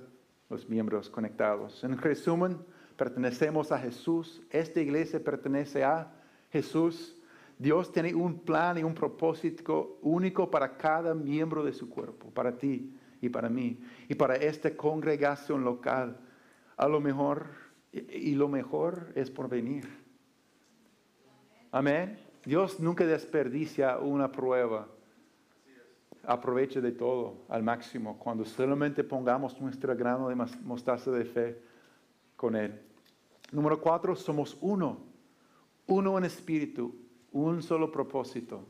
los 0.53 0.69
miembros 0.69 1.09
conectados. 1.09 1.83
En 1.83 1.97
resumen, 1.97 2.57
pertenecemos 2.95 3.71
a 3.71 3.79
Jesús, 3.79 4.41
esta 4.51 4.79
iglesia 4.79 5.23
pertenece 5.23 5.83
a 5.83 6.13
Jesús. 6.51 7.15
Dios 7.57 7.91
tiene 7.91 8.13
un 8.13 8.39
plan 8.39 8.77
y 8.77 8.83
un 8.83 8.93
propósito 8.93 9.97
único 10.01 10.49
para 10.49 10.77
cada 10.77 11.15
miembro 11.15 11.63
de 11.63 11.73
su 11.73 11.89
cuerpo, 11.89 12.29
para 12.29 12.55
ti 12.57 12.95
y 13.19 13.29
para 13.29 13.49
mí, 13.49 13.79
y 14.07 14.15
para 14.15 14.35
esta 14.35 14.75
congregación 14.75 15.63
local. 15.63 16.17
A 16.77 16.87
lo 16.87 16.99
mejor, 16.99 17.47
y 17.91 18.35
lo 18.35 18.47
mejor 18.47 19.11
es 19.15 19.29
por 19.29 19.49
venir. 19.49 19.87
Amén. 21.71 22.19
Dios 22.45 22.79
nunca 22.79 23.05
desperdicia 23.05 23.97
una 23.97 24.31
prueba 24.31 24.87
aproveche 26.25 26.81
de 26.81 26.91
todo 26.91 27.45
al 27.49 27.63
máximo 27.63 28.17
cuando 28.17 28.45
solamente 28.45 29.03
pongamos 29.03 29.59
nuestro 29.59 29.95
grano 29.95 30.29
de 30.29 30.35
mostaza 30.35 31.11
de 31.11 31.25
fe 31.25 31.61
con 32.35 32.55
Él. 32.55 32.81
Número 33.51 33.79
cuatro, 33.79 34.15
somos 34.15 34.57
uno, 34.61 34.99
uno 35.87 36.17
en 36.17 36.25
espíritu, 36.25 36.95
un 37.31 37.61
solo 37.61 37.91
propósito. 37.91 38.65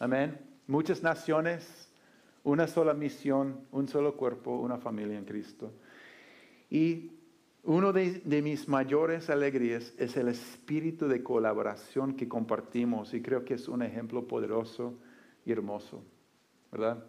Amén. 0.00 0.38
Muchas 0.66 1.02
naciones, 1.02 1.92
una 2.42 2.66
sola 2.66 2.94
misión, 2.94 3.66
un 3.70 3.88
solo 3.88 4.16
cuerpo, 4.16 4.58
una 4.58 4.78
familia 4.78 5.18
en 5.18 5.24
Cristo. 5.24 5.72
Y 6.74 7.12
uno 7.62 7.92
de, 7.92 8.42
mis 8.42 8.66
mayores 8.66 9.30
alegrías 9.30 9.94
es 9.96 10.16
el 10.16 10.26
espíritu 10.26 11.06
de 11.06 11.22
colaboración 11.22 12.14
que 12.14 12.28
compartimos 12.28 13.14
y 13.14 13.22
creo 13.22 13.44
que 13.44 13.54
es 13.54 13.68
un 13.68 13.80
ejemplo 13.80 14.26
poderoso 14.26 14.94
y 15.46 15.52
hermoso. 15.52 16.02
¿verdad? 16.72 17.04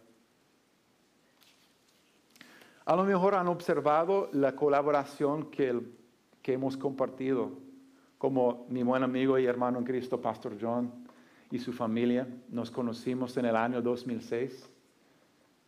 A 2.86 2.96
lo 2.96 3.06
mejor 3.06 3.34
han 3.34 3.48
observado 3.48 4.30
la 4.34 4.56
colaboración 4.56 5.50
que, 5.50 5.82
que 6.44 6.54
hemos 6.54 6.78
compartido, 6.78 7.54
como 8.20 8.68
mi 8.70 8.84
buen 8.84 9.02
amigo 9.02 9.40
y 9.40 9.48
hermano 9.48 9.80
en 9.80 9.86
Cristo, 9.86 10.22
Pastor 10.22 10.58
John, 10.62 11.08
y 11.50 11.58
su 11.58 11.74
familia. 11.74 12.28
Nos 12.50 12.70
conocimos 12.70 13.36
en 13.38 13.46
el 13.46 13.56
año 13.56 13.82
2006 13.82 14.75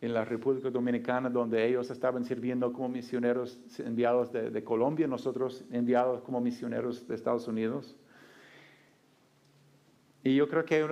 en 0.00 0.14
la 0.14 0.24
República 0.24 0.70
Dominicana, 0.70 1.28
donde 1.28 1.66
ellos 1.66 1.90
estaban 1.90 2.24
sirviendo 2.24 2.72
como 2.72 2.88
misioneros 2.88 3.58
enviados 3.78 4.32
de, 4.32 4.62
Colombia, 4.62 5.08
nosotros 5.08 5.64
enviados 5.70 6.22
como 6.22 6.40
misioneros 6.40 7.06
de 7.08 7.14
Estados 7.14 7.48
Unidos. 7.48 7.96
Y 10.22 10.36
yo 10.36 10.48
creo 10.48 10.64
que 10.64 10.84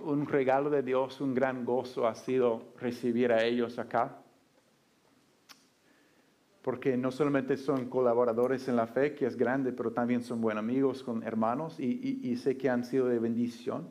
un 0.00 0.26
regalo 0.26 0.68
de 0.68 0.82
Dios, 0.82 1.20
un 1.20 1.34
gran 1.34 1.64
gozo 1.64 2.06
ha 2.06 2.14
sido 2.14 2.72
recibir 2.78 3.32
a 3.32 3.42
ellos 3.44 3.78
acá. 3.78 4.18
Porque 6.60 6.96
no 6.96 7.10
solamente 7.10 7.56
son 7.56 7.88
colaboradores 7.88 8.68
en 8.68 8.76
la 8.76 8.86
fe, 8.86 9.14
que 9.14 9.26
es 9.26 9.36
grande, 9.36 9.72
pero 9.72 9.92
también 9.92 10.22
son 10.22 10.40
buenos 10.40 10.62
amigos, 10.62 11.02
con 11.02 11.22
hermanos, 11.22 11.80
y 11.80 12.36
sé 12.36 12.56
que 12.56 12.68
han 12.68 12.84
sido 12.84 13.06
de 13.06 13.18
bendición. 13.18 13.88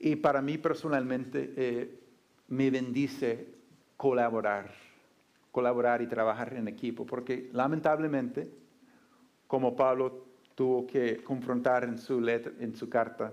Y 0.00 0.16
para 0.16 0.40
mí 0.42 0.58
personalmente 0.58 1.52
eh, 1.56 1.97
me 2.48 2.70
bendice 2.70 3.46
colaborar, 3.96 4.70
colaborar 5.52 6.02
y 6.02 6.06
trabajar 6.06 6.54
en 6.54 6.68
equipo, 6.68 7.04
porque 7.04 7.50
lamentablemente, 7.52 8.50
como 9.46 9.76
Pablo 9.76 10.26
tuvo 10.54 10.86
que 10.86 11.22
confrontar 11.22 11.84
en 11.84 11.98
su, 11.98 12.20
letra, 12.20 12.52
en 12.58 12.74
su 12.74 12.88
carta, 12.88 13.32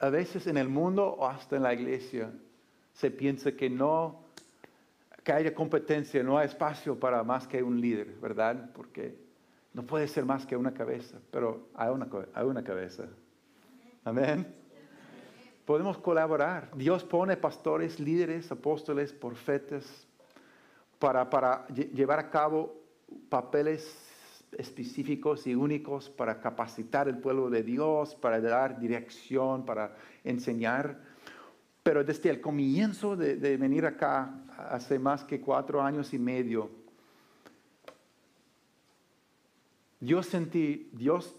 a 0.00 0.08
veces 0.08 0.46
en 0.46 0.56
el 0.56 0.68
mundo 0.68 1.06
o 1.06 1.26
hasta 1.26 1.56
en 1.56 1.62
la 1.62 1.74
iglesia 1.74 2.32
se 2.92 3.10
piensa 3.10 3.52
que 3.52 3.70
no, 3.70 4.24
que 5.22 5.32
haya 5.32 5.54
competencia, 5.54 6.22
no 6.22 6.38
hay 6.38 6.46
espacio 6.46 6.98
para 6.98 7.22
más 7.22 7.46
que 7.46 7.62
un 7.62 7.80
líder, 7.80 8.08
¿verdad? 8.20 8.70
Porque 8.74 9.14
no 9.72 9.84
puede 9.84 10.08
ser 10.08 10.24
más 10.24 10.44
que 10.44 10.56
una 10.56 10.74
cabeza, 10.74 11.18
pero 11.30 11.68
hay 11.74 11.90
una, 11.90 12.08
hay 12.34 12.44
una 12.44 12.64
cabeza. 12.64 13.04
Amén 14.04 14.61
podemos 15.64 15.98
colaborar. 15.98 16.70
Dios 16.76 17.04
pone 17.04 17.36
pastores, 17.36 18.00
líderes, 18.00 18.50
apóstoles, 18.50 19.12
profetas 19.12 20.06
para, 20.98 21.28
para 21.28 21.66
llevar 21.68 22.18
a 22.18 22.30
cabo 22.30 22.74
papeles 23.28 24.08
específicos 24.56 25.46
y 25.46 25.54
únicos 25.54 26.10
para 26.10 26.40
capacitar 26.40 27.08
el 27.08 27.18
pueblo 27.18 27.48
de 27.48 27.62
Dios, 27.62 28.14
para 28.14 28.40
dar 28.40 28.78
dirección, 28.78 29.64
para 29.64 29.96
enseñar. 30.24 31.00
Pero 31.82 32.04
desde 32.04 32.30
el 32.30 32.40
comienzo 32.40 33.16
de, 33.16 33.36
de, 33.36 33.56
venir 33.56 33.86
acá, 33.86 34.34
hace 34.56 34.98
más 34.98 35.24
que 35.24 35.40
cuatro 35.40 35.82
años 35.82 36.12
y 36.12 36.18
medio, 36.18 36.70
yo 40.00 40.22
sentí, 40.22 40.90
Dios, 40.92 41.34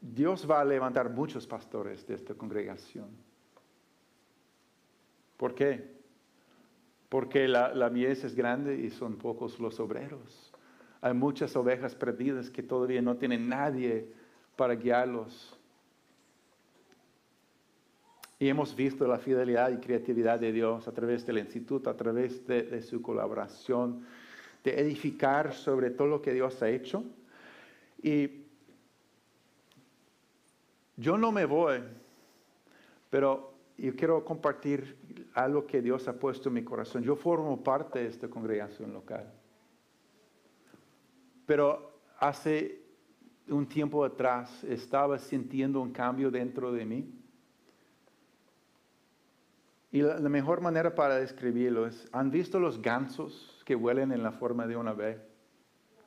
Dios 0.00 0.48
va 0.48 0.60
a 0.60 0.64
levantar 0.64 1.10
muchos 1.10 1.46
pastores 1.46 2.06
de 2.06 2.14
esta 2.14 2.34
congregación. 2.34 3.08
¿Por 5.36 5.54
qué? 5.54 5.92
Porque 7.08 7.48
la, 7.48 7.74
la 7.74 7.90
mies 7.90 8.24
es 8.24 8.34
grande 8.34 8.76
y 8.76 8.90
son 8.90 9.16
pocos 9.16 9.58
los 9.60 9.80
obreros. 9.80 10.52
Hay 11.00 11.14
muchas 11.14 11.54
ovejas 11.56 11.94
perdidas 11.94 12.50
que 12.50 12.62
todavía 12.62 13.02
no 13.02 13.16
tienen 13.16 13.48
nadie 13.48 14.08
para 14.56 14.74
guiarlos. 14.74 15.58
Y 18.38 18.48
hemos 18.48 18.74
visto 18.74 19.06
la 19.06 19.18
fidelidad 19.18 19.70
y 19.70 19.76
creatividad 19.76 20.40
de 20.40 20.52
Dios 20.52 20.88
a 20.88 20.92
través 20.92 21.24
del 21.26 21.38
instituto, 21.38 21.88
a 21.88 21.96
través 21.96 22.46
de, 22.46 22.62
de, 22.62 22.82
su 22.82 23.00
colaboración, 23.00 24.04
de 24.62 24.80
edificar 24.80 25.54
sobre 25.54 25.90
todo 25.90 26.08
lo 26.08 26.22
que 26.22 26.32
Dios 26.32 26.60
ha 26.62 26.68
hecho. 26.68 27.04
Y 28.02 28.44
yo 30.96 31.16
no 31.16 31.32
me 31.32 31.44
voy, 31.44 31.80
pero 33.10 33.54
yo 33.76 33.94
quiero 33.96 34.24
compartir 34.24 34.96
algo 35.34 35.66
que 35.66 35.82
Dios 35.82 36.06
ha 36.08 36.14
puesto 36.14 36.48
en 36.48 36.54
mi 36.54 36.64
corazón. 36.64 37.02
Yo 37.02 37.16
formo 37.16 37.62
parte 37.62 37.98
de 37.98 38.06
esta 38.06 38.28
congregación 38.28 38.92
local. 38.92 39.30
Pero 41.44 41.98
hace 42.18 42.80
un 43.48 43.66
tiempo 43.66 44.04
atrás 44.04 44.64
estaba 44.64 45.18
sintiendo 45.18 45.80
un 45.80 45.92
cambio 45.92 46.30
dentro 46.30 46.72
de 46.72 46.86
mí. 46.86 47.20
Y 49.90 50.02
la, 50.02 50.18
mejor 50.20 50.60
manera 50.60 50.94
para 50.94 51.16
describirlo 51.16 51.86
es, 51.86 52.08
¿han 52.12 52.30
visto 52.30 52.58
los 52.58 52.80
gansos 52.80 53.62
que 53.64 53.74
vuelan 53.74 54.12
en 54.12 54.22
la 54.22 54.32
forma 54.32 54.66
de 54.66 54.76
una 54.76 54.90
ave? 54.90 55.20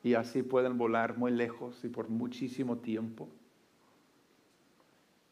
Y 0.02 0.14
así 0.14 0.42
pueden 0.42 0.76
volar 0.78 1.16
muy 1.16 1.32
lejos 1.32 1.84
y 1.84 1.88
por 1.88 2.08
muchísimo 2.08 2.78
tiempo. 2.78 3.28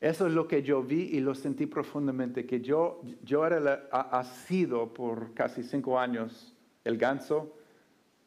Eso 0.00 0.26
es 0.26 0.34
lo 0.34 0.46
que 0.46 0.62
yo 0.62 0.82
vi 0.82 1.02
y 1.12 1.20
lo 1.20 1.34
sentí 1.34 1.66
profundamente, 1.66 2.44
que 2.44 2.60
yo, 2.60 3.00
yo 3.22 3.46
era 3.46 3.88
ha, 3.90 4.24
sido 4.24 4.92
por 4.92 5.32
casi 5.32 5.62
cinco 5.62 5.98
años 5.98 6.54
el 6.84 6.98
ganso 6.98 7.56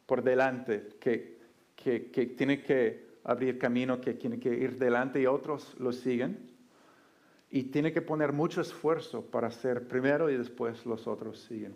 por 0.07 0.23
delante, 0.23 0.89
que, 0.99 1.37
que, 1.75 2.09
que, 2.09 2.25
tiene 2.25 2.63
que 2.63 3.19
abrir 3.23 3.59
camino, 3.59 4.01
que 4.01 4.15
tiene 4.15 4.39
que 4.39 4.49
ir 4.49 4.79
delante 4.79 5.21
y 5.21 5.27
otros 5.27 5.75
lo 5.79 5.91
siguen. 5.91 6.49
Y 7.51 7.63
tiene 7.63 7.91
que 7.91 8.01
poner 8.01 8.33
mucho 8.33 8.61
esfuerzo 8.61 9.23
para 9.23 9.49
ser 9.51 9.87
primero 9.87 10.29
y 10.29 10.37
después 10.37 10.85
los 10.85 11.07
otros 11.07 11.39
siguen. 11.39 11.73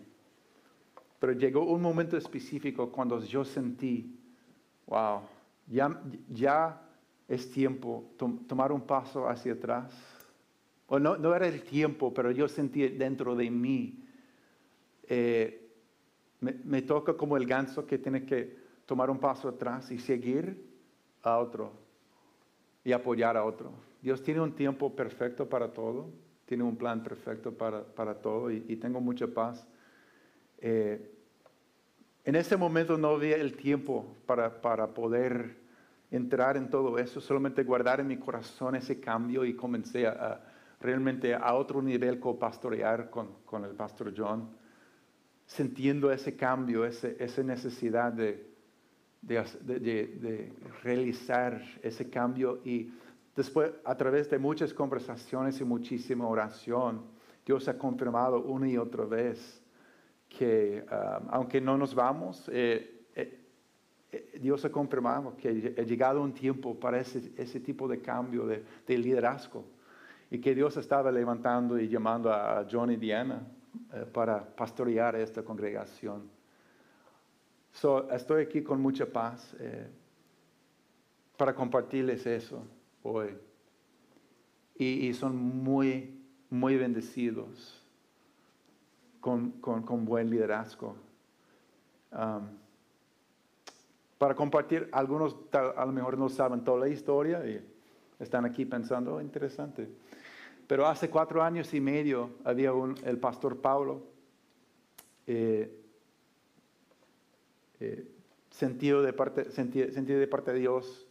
Pero 1.20 1.32
llegó 1.32 1.64
un 1.64 1.80
momento 1.80 2.16
específico 2.16 2.90
cuando 2.90 3.20
yo 3.24 3.44
sentí, 3.44 4.18
wow, 4.86 5.22
ya, 5.68 6.00
ya 6.28 6.83
es 7.28 7.50
tiempo 7.50 8.04
tomar 8.16 8.72
un 8.72 8.82
paso 8.82 9.28
hacia 9.28 9.54
atrás. 9.54 9.92
O 10.86 10.98
no, 10.98 11.16
no, 11.16 11.34
era 11.34 11.46
el 11.46 11.62
tiempo, 11.62 12.12
pero 12.12 12.30
yo 12.30 12.46
sentí 12.48 12.86
dentro 12.88 13.34
de 13.34 13.50
mí, 13.50 14.04
eh, 15.08 15.60
me, 16.40 16.82
toca 16.82 17.14
como 17.14 17.38
el 17.38 17.46
ganso 17.46 17.86
que 17.86 17.96
tiene 17.96 18.26
que 18.26 18.54
tomar 18.84 19.08
un 19.08 19.18
paso 19.18 19.48
atrás 19.48 19.90
y 19.90 19.98
seguir 19.98 20.62
a 21.22 21.38
otro 21.38 21.72
y 22.84 22.92
apoyar 22.92 23.36
a 23.38 23.44
otro. 23.44 23.72
Dios 24.02 24.22
tiene 24.22 24.42
un 24.42 24.52
tiempo 24.52 24.94
perfecto 24.94 25.48
para 25.48 25.72
todo, 25.72 26.10
tiene 26.44 26.64
un 26.64 26.76
plan 26.76 27.02
perfecto 27.02 27.52
para, 27.52 27.82
para 27.82 28.20
todo 28.20 28.50
y, 28.50 28.76
tengo 28.76 29.00
mucha 29.00 29.26
paz. 29.26 29.66
Eh, 30.58 31.10
en 32.24 32.36
ese 32.36 32.58
momento 32.58 32.98
no 32.98 33.08
había 33.08 33.36
el 33.36 33.56
tiempo 33.56 34.14
para, 34.26 34.60
para 34.60 34.88
poder 34.88 35.63
entrar 36.16 36.56
en 36.56 36.70
todo 36.70 36.98
eso, 36.98 37.20
solamente 37.20 37.64
guardar 37.64 38.00
en 38.00 38.06
mi 38.06 38.16
corazón 38.16 38.76
ese 38.76 39.00
cambio 39.00 39.44
y 39.44 39.54
comencé 39.54 40.06
a, 40.06 40.40
realmente 40.80 41.34
a 41.34 41.54
otro 41.54 41.82
nivel 41.82 42.20
copastorear 42.20 43.10
con, 43.10 43.38
con 43.44 43.64
el 43.64 43.72
pastor 43.72 44.12
John, 44.16 44.48
sintiendo 45.46 46.12
ese 46.12 46.36
cambio, 46.36 46.84
ese, 46.84 47.16
esa 47.18 47.42
necesidad 47.42 48.12
de, 48.12 48.46
de, 49.20 49.42
de, 49.64 50.52
realizar 50.82 51.60
ese 51.82 52.08
cambio. 52.08 52.60
Y 52.64 52.92
después 53.34 53.72
a 53.84 53.96
través 53.96 54.30
de 54.30 54.38
muchas 54.38 54.72
conversaciones 54.72 55.60
y 55.60 55.64
muchísima 55.64 56.28
oración, 56.28 57.02
Dios 57.44 57.66
ha 57.68 57.76
confirmado 57.76 58.40
una 58.42 58.68
y 58.68 58.78
otra 58.78 59.04
vez 59.04 59.60
que 60.28 60.84
ah, 60.88 61.22
aunque 61.30 61.60
no 61.60 61.76
nos 61.76 61.94
vamos, 61.94 62.48
eh, 62.52 62.93
Dios 64.40 64.64
ha 64.64 64.70
confirmado 64.70 65.36
que 65.36 65.74
ha 65.78 65.82
llegado 65.82 66.22
un 66.22 66.32
tiempo 66.32 66.78
para 66.78 67.00
ese, 67.00 67.32
ese 67.36 67.60
tipo 67.60 67.88
de 67.88 68.00
cambio 68.00 68.46
de, 68.46 68.64
liderazgo 68.86 69.64
y 70.30 70.38
que 70.38 70.54
Dios 70.54 70.76
estaba 70.76 71.10
levantando 71.10 71.78
y 71.78 71.88
llamando 71.88 72.32
a 72.32 72.66
John 72.70 72.90
y 72.90 72.96
Diana 72.96 73.42
eh, 73.92 74.06
para 74.12 74.44
pastorear 74.44 75.16
esta 75.16 75.42
congregación. 75.42 76.28
estoy 78.12 78.42
aquí 78.42 78.62
con 78.62 78.80
mucha 78.80 79.06
paz 79.06 79.54
eh, 79.58 79.88
para 81.36 81.54
compartirles 81.54 82.26
eso 82.26 82.62
hoy. 83.02 83.36
Y, 84.76 85.12
son 85.14 85.36
muy, 85.36 86.20
muy 86.50 86.76
bendecidos 86.76 87.80
con, 89.20 89.52
con, 89.60 90.04
buen 90.04 90.28
liderazgo. 90.28 90.96
Um, 92.10 92.63
para 94.18 94.34
compartir. 94.34 94.88
Algunos 94.92 95.36
a 95.52 95.84
lo 95.84 95.92
mejor 95.92 96.18
no 96.18 96.28
saben 96.28 96.64
toda 96.64 96.80
la 96.80 96.88
historia 96.88 97.46
y 97.46 97.60
están 98.18 98.44
aquí 98.44 98.64
pensando, 98.64 99.16
oh, 99.16 99.20
interesante. 99.20 99.88
Pero 100.66 100.86
hace 100.86 101.10
cuatro 101.10 101.42
años 101.42 101.72
y 101.74 101.80
medio 101.80 102.30
había 102.44 102.72
un, 102.72 102.94
el 103.04 103.18
pastor 103.18 103.60
Pablo, 103.60 104.02
eh, 105.26 105.80
eh, 107.80 108.08
sentido, 108.50 109.02
de 109.02 109.12
parte, 109.12 109.50
sentido, 109.50 110.18
de 110.18 110.26
parte 110.26 110.52
de 110.52 110.60
Dios, 110.60 111.06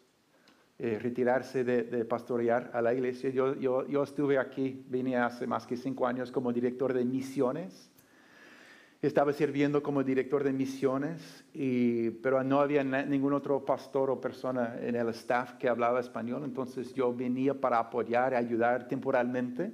eh, 0.79 0.97
retirarse 0.99 1.63
de, 1.63 2.05
pastorear 2.05 2.71
a 2.73 2.81
la 2.81 2.93
iglesia. 2.93 3.29
Yo, 3.29 3.53
yo, 3.55 4.03
estuve 4.03 4.39
aquí, 4.39 4.83
vine 4.89 5.17
hace 5.17 5.45
más 5.45 5.67
que 5.67 5.77
cinco 5.77 6.07
años 6.07 6.31
como 6.31 6.51
director 6.51 6.93
de 6.93 7.05
misiones 7.05 7.91
estaba 9.07 9.33
sirviendo 9.33 9.83
como 9.83 10.01
director 10.01 10.43
de 10.43 10.53
misiones, 10.53 11.43
y, 11.53 12.09
pero 12.09 12.41
no 12.43 12.61
había 12.61 12.83
ningún 12.83 13.33
otro 13.33 13.65
pastor 13.65 14.09
o 14.09 14.21
persona 14.21 14.77
en 14.79 14.95
el 14.95 15.09
staff 15.09 15.55
que 15.55 15.67
hablaba 15.67 15.99
español, 15.99 16.43
entonces 16.45 16.93
yo 16.93 17.13
venía 17.13 17.53
para 17.53 17.79
apoyar 17.79 18.33
ayudar 18.33 18.87
temporalmente 18.87 19.73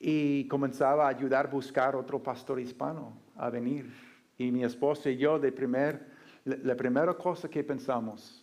y 0.00 0.48
comenzaba 0.48 1.04
a 1.04 1.08
ayudar 1.08 1.46
a 1.46 1.50
buscar 1.50 1.94
otro 1.94 2.22
pastor 2.22 2.58
hispano 2.58 3.12
a 3.36 3.50
venir. 3.50 3.92
Y 4.38 4.50
mi 4.50 4.64
esposa 4.64 5.10
y 5.10 5.18
yo, 5.18 5.38
de 5.38 5.52
primer, 5.52 6.06
la 6.44 6.74
primera 6.74 7.12
cosa 7.12 7.48
que 7.48 7.62
pensamos, 7.62 8.42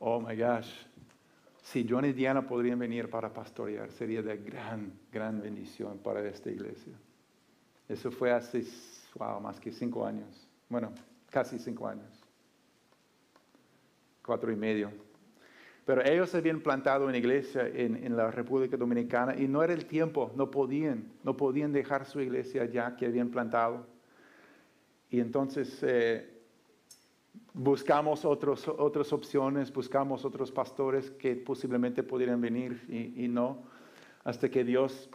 oh 0.00 0.20
my 0.20 0.36
gosh, 0.36 0.70
si 1.62 1.86
John 1.88 2.04
y 2.04 2.12
Diana 2.12 2.44
podrían 2.44 2.80
venir 2.80 3.08
para 3.08 3.32
pastorear, 3.32 3.92
sería 3.92 4.20
de 4.20 4.36
gran, 4.36 4.92
gran 5.12 5.40
bendición 5.40 5.98
para 5.98 6.26
esta 6.28 6.50
iglesia. 6.50 6.92
Eso 7.88 8.10
fue 8.10 8.32
hace, 8.32 8.64
más 9.40 9.60
que 9.60 9.70
cinco 9.70 10.06
años. 10.06 10.48
Bueno, 10.68 10.92
casi 11.30 11.58
cinco 11.58 11.86
años. 11.86 12.08
Cuatro 14.24 14.50
y 14.50 14.56
medio. 14.56 14.90
Pero 15.84 16.02
ellos 16.02 16.34
habían 16.34 16.60
plantado 16.60 17.06
una 17.06 17.18
iglesia 17.18 17.68
en, 17.68 18.16
la 18.16 18.30
República 18.30 18.78
Dominicana 18.78 19.36
y 19.36 19.46
no 19.46 19.62
era 19.62 19.74
el 19.74 19.84
tiempo, 19.84 20.32
no 20.34 20.50
podían, 20.50 21.12
no 21.22 21.36
podían 21.36 21.72
dejar 21.72 22.06
su 22.06 22.20
iglesia 22.20 22.62
allá 22.62 22.96
que 22.96 23.04
habían 23.04 23.28
plantado. 23.28 23.86
Y 25.10 25.20
entonces 25.20 25.78
eh, 25.82 26.40
buscamos 27.52 28.24
otros, 28.24 28.66
otras 28.66 29.12
opciones, 29.12 29.70
buscamos 29.70 30.24
otros 30.24 30.50
pastores 30.50 31.10
que 31.10 31.36
posiblemente 31.36 32.02
pudieran 32.02 32.40
venir 32.40 32.82
y 32.88 33.28
no, 33.28 33.64
hasta 34.24 34.48
que 34.48 34.64
Dios 34.64 35.10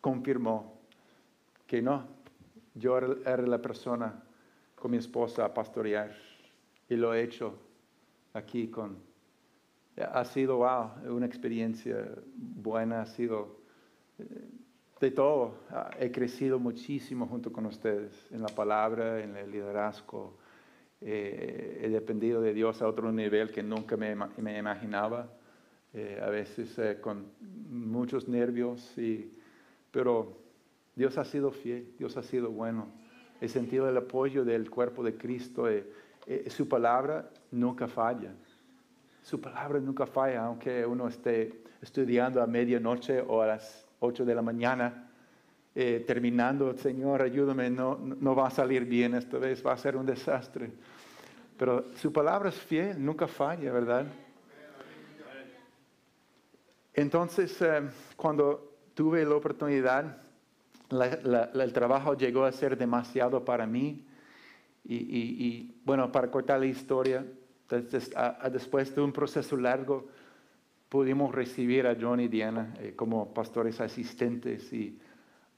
confirmó 0.00 0.73
que 1.74 1.82
no, 1.82 2.06
yo 2.76 2.96
era 2.96 3.42
la 3.48 3.60
persona 3.60 4.22
con 4.76 4.92
mi 4.92 4.96
esposa 4.96 5.44
a 5.44 5.52
pastorear 5.52 6.14
y 6.88 6.94
lo 6.94 7.12
he 7.12 7.24
hecho 7.24 7.58
aquí 8.32 8.68
con... 8.68 8.96
Ha 9.96 10.24
sido, 10.24 10.60
una 11.08 11.26
experiencia 11.26 11.96
buena, 12.36 13.02
ha 13.02 13.06
sido 13.06 13.58
eh, 14.20 14.24
de 15.00 15.10
todo. 15.10 15.56
He 15.98 16.12
crecido 16.12 16.60
muchísimo 16.60 17.26
junto 17.26 17.52
con 17.52 17.66
ustedes 17.66 18.12
en 18.30 18.42
la 18.42 18.54
palabra, 18.54 19.20
en 19.20 19.36
el 19.36 19.50
liderazgo. 19.50 20.38
Eh, 21.00 21.80
he 21.82 21.88
dependido 21.88 22.40
de 22.40 22.54
Dios 22.54 22.82
a 22.82 22.86
otro 22.86 23.10
nivel 23.10 23.50
que 23.50 23.64
nunca 23.64 23.96
me, 23.96 24.14
me 24.14 24.58
imaginaba. 24.58 25.28
Eh, 25.92 26.20
a 26.22 26.30
veces 26.30 27.00
con 27.00 27.32
muchos 27.68 28.28
nervios, 28.28 28.96
y, 28.96 29.32
pero 29.90 30.43
Dios 30.96 31.18
ha 31.18 31.24
sido 31.24 31.50
fiel, 31.50 31.92
Dios 31.98 32.16
ha 32.16 32.22
sido 32.22 32.50
bueno. 32.50 32.86
He 33.40 33.48
sentido 33.48 33.88
el 33.88 33.96
apoyo 33.96 34.44
del 34.44 34.70
cuerpo 34.70 35.02
de 35.02 35.16
Cristo. 35.16 35.68
Eh, 35.68 35.84
eh, 36.26 36.48
su 36.48 36.68
palabra 36.68 37.28
nunca 37.50 37.88
falla. 37.88 38.32
Su 39.22 39.40
palabra 39.40 39.80
nunca 39.80 40.06
falla, 40.06 40.44
aunque 40.44 40.86
uno 40.86 41.08
esté 41.08 41.62
estudiando 41.82 42.42
a 42.42 42.46
medianoche 42.46 43.20
o 43.20 43.42
a 43.42 43.46
las 43.46 43.86
8 44.00 44.24
de 44.24 44.34
la 44.34 44.42
mañana, 44.42 45.10
eh, 45.74 46.04
terminando, 46.06 46.76
Señor, 46.76 47.22
ayúdame, 47.22 47.68
no, 47.70 47.98
no 47.98 48.34
va 48.36 48.46
a 48.46 48.50
salir 48.50 48.84
bien 48.84 49.14
esta 49.14 49.38
vez, 49.38 49.64
va 49.66 49.72
a 49.72 49.78
ser 49.78 49.96
un 49.96 50.06
desastre. 50.06 50.70
Pero 51.58 51.86
su 51.96 52.12
palabra 52.12 52.50
es 52.50 52.56
fiel, 52.56 53.04
nunca 53.04 53.26
falla, 53.26 53.72
¿verdad? 53.72 54.06
Entonces, 56.92 57.58
cuando 58.16 58.76
tuve 58.94 59.24
la 59.24 59.34
oportunidad 59.34 60.23
el 61.02 61.72
trabajo 61.72 62.16
llegó 62.16 62.44
a 62.44 62.52
ser 62.52 62.76
demasiado 62.76 63.44
para 63.44 63.66
mí. 63.66 64.04
Y, 64.86 65.74
bueno, 65.84 66.12
para 66.12 66.30
cortar 66.30 66.60
la 66.60 66.66
historia, 66.66 67.24
después 68.50 68.94
de 68.94 69.00
un 69.00 69.12
proceso 69.12 69.56
largo, 69.56 70.08
pudimos 70.88 71.34
recibir 71.34 71.86
a 71.86 71.96
John 72.00 72.20
y 72.20 72.28
Diana 72.28 72.74
eh, 72.78 72.92
como 72.94 73.34
pastores 73.34 73.80
asistentes 73.80 74.72
y 74.72 74.98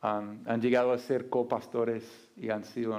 han 0.01 0.61
llegado 0.61 0.93
a 0.93 0.99
ser 0.99 1.29
copastores 1.29 2.31
y 2.37 2.51
han 2.51 2.65
sido 2.65 2.99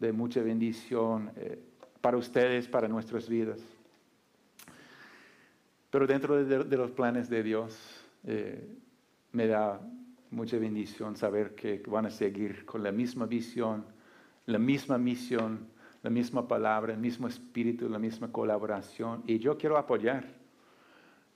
de 0.00 0.12
mucha 0.12 0.42
bendición 0.42 1.30
eh, 1.36 1.62
para 2.00 2.16
ustedes, 2.16 2.66
para 2.66 2.88
nuestras 2.88 3.28
vidas. 3.28 3.60
Pero 5.90 6.06
dentro 6.06 6.42
de, 6.42 6.76
los 6.76 6.90
planes 6.90 7.28
de 7.28 7.42
Dios, 7.42 7.78
eh, 8.24 8.66
me 9.32 9.46
da 9.46 9.80
mucha 10.32 10.58
bendición 10.58 11.16
saber 11.16 11.54
que 11.54 11.82
van 11.86 12.06
a 12.06 12.10
seguir 12.10 12.64
con 12.64 12.82
la 12.82 12.90
misma 12.90 13.26
visión, 13.26 13.84
la 14.46 14.58
misma 14.58 14.98
misión, 14.98 15.68
la 16.02 16.10
misma 16.10 16.48
palabra, 16.48 16.92
el 16.92 16.98
mismo 16.98 17.28
espíritu, 17.28 17.88
la 17.88 17.98
misma 17.98 18.32
colaboración. 18.32 19.22
Y 19.26 19.38
yo 19.38 19.56
quiero 19.56 19.78
apoyar. 19.78 20.26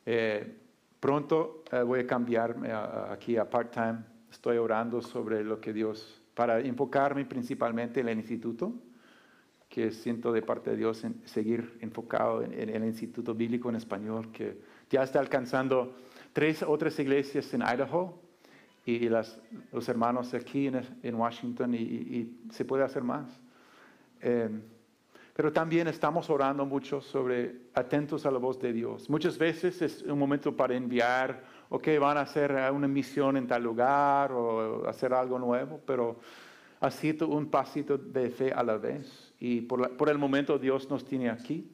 Eh, 0.05 0.57
pronto 0.99 1.63
eh, 1.71 1.83
voy 1.83 2.01
a 2.01 2.07
cambiarme 2.07 2.73
aquí 2.73 3.37
a 3.37 3.49
part-time. 3.49 3.99
Estoy 4.31 4.57
orando 4.57 5.01
sobre 5.01 5.45
lo 5.45 5.61
que 5.61 5.73
Dios, 5.73 6.21
para 6.35 6.61
enfocarme 6.61 7.25
principalmente 7.25 8.01
en 8.01 8.09
el 8.09 8.19
instituto, 8.19 8.73
que 9.69 9.91
siento 9.91 10.33
de 10.33 10.43
parte 10.43 10.71
de 10.71 10.77
Dios 10.77 11.05
seguir 11.25 11.79
enfocado 11.81 12.43
en, 12.43 12.53
en 12.53 12.71
el 12.71 12.85
Instituto 12.85 13.35
Bíblico 13.35 13.69
en 13.69 13.77
Español, 13.77 14.31
que 14.33 14.61
ya 14.91 15.03
está 15.03 15.19
alcanzando 15.19 15.97
tres 16.33 16.63
otras 16.63 16.99
iglesias 16.99 17.53
en 17.53 17.63
Idaho, 17.63 18.26
y 18.87 19.09
las, 19.09 19.38
los 19.72 19.88
hermanos 19.88 20.33
aquí 20.33 20.68
en, 20.68 21.14
Washington 21.16 21.75
y, 21.75 22.38
se 22.51 22.64
puede 22.64 22.85
hacer 22.85 23.03
más. 23.03 23.27
Eh, 24.20 24.49
pero 25.35 25.53
también 25.53 25.88
estamos 25.88 26.31
orando 26.31 26.64
mucho 26.64 27.01
sobre 27.01 27.62
atentos 27.75 28.25
a 28.25 28.31
la 28.31 28.38
voz 28.38 28.59
de 28.61 28.72
Dios. 28.72 29.11
Muchas 29.11 29.37
veces 29.37 29.83
es 29.83 30.03
un 30.03 30.18
momento 30.18 30.57
para 30.57 30.75
enviar, 30.75 31.42
ok, 31.68 31.88
van 32.01 32.16
a 32.16 32.20
hacer 32.20 32.53
una 32.72 32.87
misión 32.87 33.37
en 33.37 33.46
tal 33.49 33.64
lugar 33.64 34.33
o 34.33 34.88
hacer 34.88 35.12
algo 35.12 35.38
nuevo, 35.38 35.81
pero 35.85 36.20
así 36.81 37.14
un 37.29 37.51
pasito 37.51 37.99
de 37.99 38.31
fe 38.31 38.53
a 38.53 38.62
la 38.62 38.79
vez. 38.79 39.35
Y 39.40 39.62
por, 39.62 39.96
por 39.96 40.09
el 40.09 40.16
momento 40.16 40.59
Dios 40.59 40.88
nos 40.88 41.05
tiene 41.05 41.29
aquí 41.29 41.68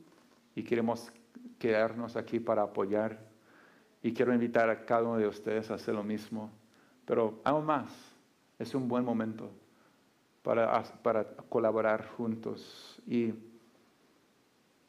y 0.57 0.63
queremos 0.63 1.13
quedarnos 1.59 2.17
aquí 2.17 2.41
para 2.41 2.63
apoyar. 2.63 3.21
Y 4.03 4.15
quiero 4.15 4.33
invitar 4.33 4.71
a 4.71 4.85
cada 4.85 5.03
uno 5.03 5.19
de 5.19 5.29
ustedes 5.29 5.71
a 5.71 5.75
hacer 5.75 5.95
lo 5.95 6.03
mismo. 6.03 6.51
Pero 7.05 7.41
aún 7.45 7.67
más, 7.67 7.91
es 8.59 8.75
un 8.75 8.89
buen 8.89 9.05
momento 9.05 9.51
para, 10.43 10.83
para 11.03 11.25
colaborar 11.49 12.07
juntos. 12.17 13.01
Y 13.07 13.33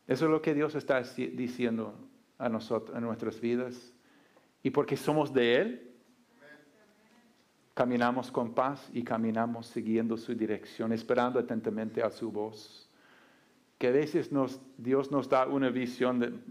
eso 0.08 0.26
es 0.26 0.32
lo 0.32 0.42
que 0.42 0.54
Dios 0.54 0.76
está 0.76 1.02
diciendo 1.02 1.96
a 2.38 2.50
nosotros, 2.50 2.98
en 2.98 3.04
nuestras 3.04 3.40
vidas. 3.40 3.94
Y 4.62 4.70
porque 4.70 4.98
somos 4.98 5.34
de 5.34 5.56
Él, 5.58 5.92
caminamos 7.74 8.32
con 8.32 8.54
paz 8.54 8.90
y 8.94 9.04
caminamos 9.04 9.68
siguiendo 9.68 10.18
su 10.18 10.36
dirección, 10.36 10.94
esperando 10.94 11.40
atentamente 11.40 12.02
a 12.02 12.10
su 12.10 12.32
voz. 12.32 12.90
Que 13.78 13.88
a 13.88 13.92
veces 13.92 14.32
nos, 14.32 14.62
Dios 14.78 15.12
nos 15.12 15.28
da 15.28 15.48
una 15.48 15.70
visión 15.70 16.42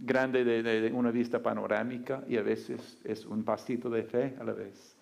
grande 0.00 0.44
de, 0.44 0.62
de, 0.62 0.92
una 0.92 1.10
vista 1.10 1.42
panorámica 1.42 2.22
y 2.28 2.36
a 2.36 2.42
veces 2.42 3.00
es 3.02 3.24
un 3.24 3.44
pasito 3.44 3.90
de 3.90 4.04
fe 4.04 4.36
a 4.38 4.44
la 4.44 4.52
vez. 4.52 4.95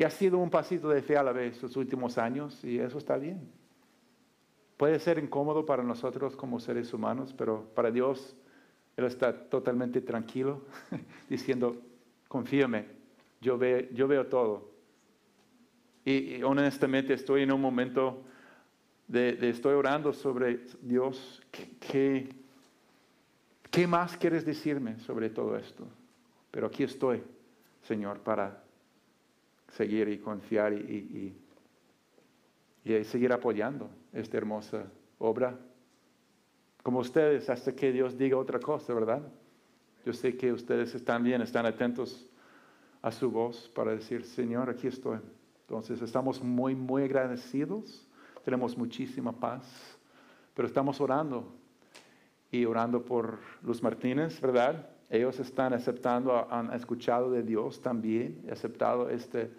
Y 0.00 0.04
ha 0.04 0.08
sido 0.08 0.38
un 0.38 0.48
pasito 0.48 0.88
de 0.88 1.02
fe 1.02 1.18
a 1.18 1.22
la 1.22 1.30
vez 1.30 1.62
los 1.62 1.76
últimos 1.76 2.16
años 2.16 2.64
y 2.64 2.78
eso 2.78 2.96
está 2.96 3.18
bien. 3.18 3.52
Puede 4.78 4.98
ser 4.98 5.18
incómodo 5.18 5.66
para 5.66 5.82
nosotros 5.82 6.34
como 6.36 6.58
seres 6.58 6.94
humanos, 6.94 7.34
pero 7.36 7.66
para 7.74 7.90
Dios 7.90 8.34
Él 8.96 9.04
está 9.04 9.30
totalmente 9.50 10.00
tranquilo, 10.00 10.62
diciendo, 11.28 11.76
confíame, 12.28 12.86
yo, 13.42 13.58
yo 13.92 14.08
veo 14.08 14.26
todo. 14.26 14.70
Y, 16.06 16.42
honestamente 16.44 17.12
estoy 17.12 17.42
en 17.42 17.52
un 17.52 17.60
momento 17.60 18.22
de, 19.06 19.36
estoy 19.50 19.74
orando 19.74 20.14
sobre 20.14 20.60
Dios, 20.80 21.42
¿qué, 21.78 22.26
¿qué 23.70 23.86
más 23.86 24.16
quieres 24.16 24.46
decirme 24.46 24.98
sobre 25.00 25.28
todo 25.28 25.58
esto? 25.58 25.86
Pero 26.50 26.68
aquí 26.68 26.84
estoy, 26.84 27.22
Señor, 27.82 28.20
para 28.20 28.59
seguir 29.70 30.08
y 30.08 30.18
confiar 30.18 30.72
y, 30.72 31.36
y, 32.84 33.04
seguir 33.04 33.32
apoyando 33.32 33.88
esta 34.12 34.36
hermosa 34.36 34.84
obra. 35.18 35.56
Como 36.82 36.98
ustedes, 36.98 37.48
hasta 37.50 37.74
que 37.74 37.92
Dios 37.92 38.16
diga 38.16 38.36
otra 38.36 38.58
cosa, 38.58 38.92
¿verdad? 38.94 39.22
Yo 40.04 40.12
sé 40.12 40.36
que 40.36 40.52
ustedes 40.52 40.94
están 40.94 41.22
bien, 41.22 41.42
están 41.42 41.66
atentos 41.66 42.30
a 43.02 43.12
su 43.12 43.30
voz 43.30 43.68
para 43.68 43.92
decir, 43.92 44.24
Señor, 44.24 44.70
aquí 44.70 44.86
estoy. 44.86 45.18
Entonces 45.62 46.02
estamos 46.02 46.42
muy, 46.42 46.74
muy 46.74 47.04
agradecidos, 47.04 48.06
tenemos 48.44 48.76
muchísima 48.76 49.32
paz, 49.32 49.98
pero 50.54 50.66
estamos 50.66 51.00
orando 51.00 51.54
y 52.50 52.64
orando 52.64 53.04
por 53.04 53.38
los 53.62 53.82
Martínez, 53.82 54.40
¿verdad? 54.40 54.88
Ellos 55.10 55.40
están 55.40 55.72
aceptando, 55.72 56.46
han 56.50 56.72
escuchado 56.72 57.32
de 57.32 57.42
Dios 57.42 57.82
también, 57.82 58.46
aceptado 58.50 59.10
este, 59.10 59.50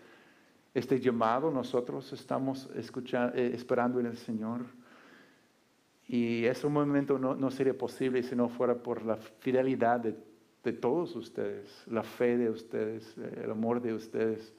este 0.74 1.00
llamado 1.02 1.52
nosotros 1.52 2.14
estamos 2.14 2.70
escuchando, 2.74 3.38
eh, 3.38 3.52
esperando 3.54 4.00
en 4.00 4.06
el 4.06 4.18
Señor. 4.18 4.62
Y 6.08 6.46
ese 6.46 6.68
momento 6.68 7.20
no, 7.20 7.36
no, 7.36 7.52
sería 7.52 7.78
posible 7.78 8.24
si 8.24 8.34
no 8.34 8.48
fuera 8.48 8.76
por 8.76 9.06
la 9.06 9.18
fidelidad 9.18 10.00
de, 10.00 10.16
de, 10.64 10.74
todos 10.74 11.16
ustedes, 11.18 11.84
la 11.88 12.04
fe 12.04 12.38
de 12.38 12.50
ustedes, 12.50 13.16
el 13.18 13.52
amor 13.52 13.82
de 13.82 13.94
ustedes. 13.94 14.54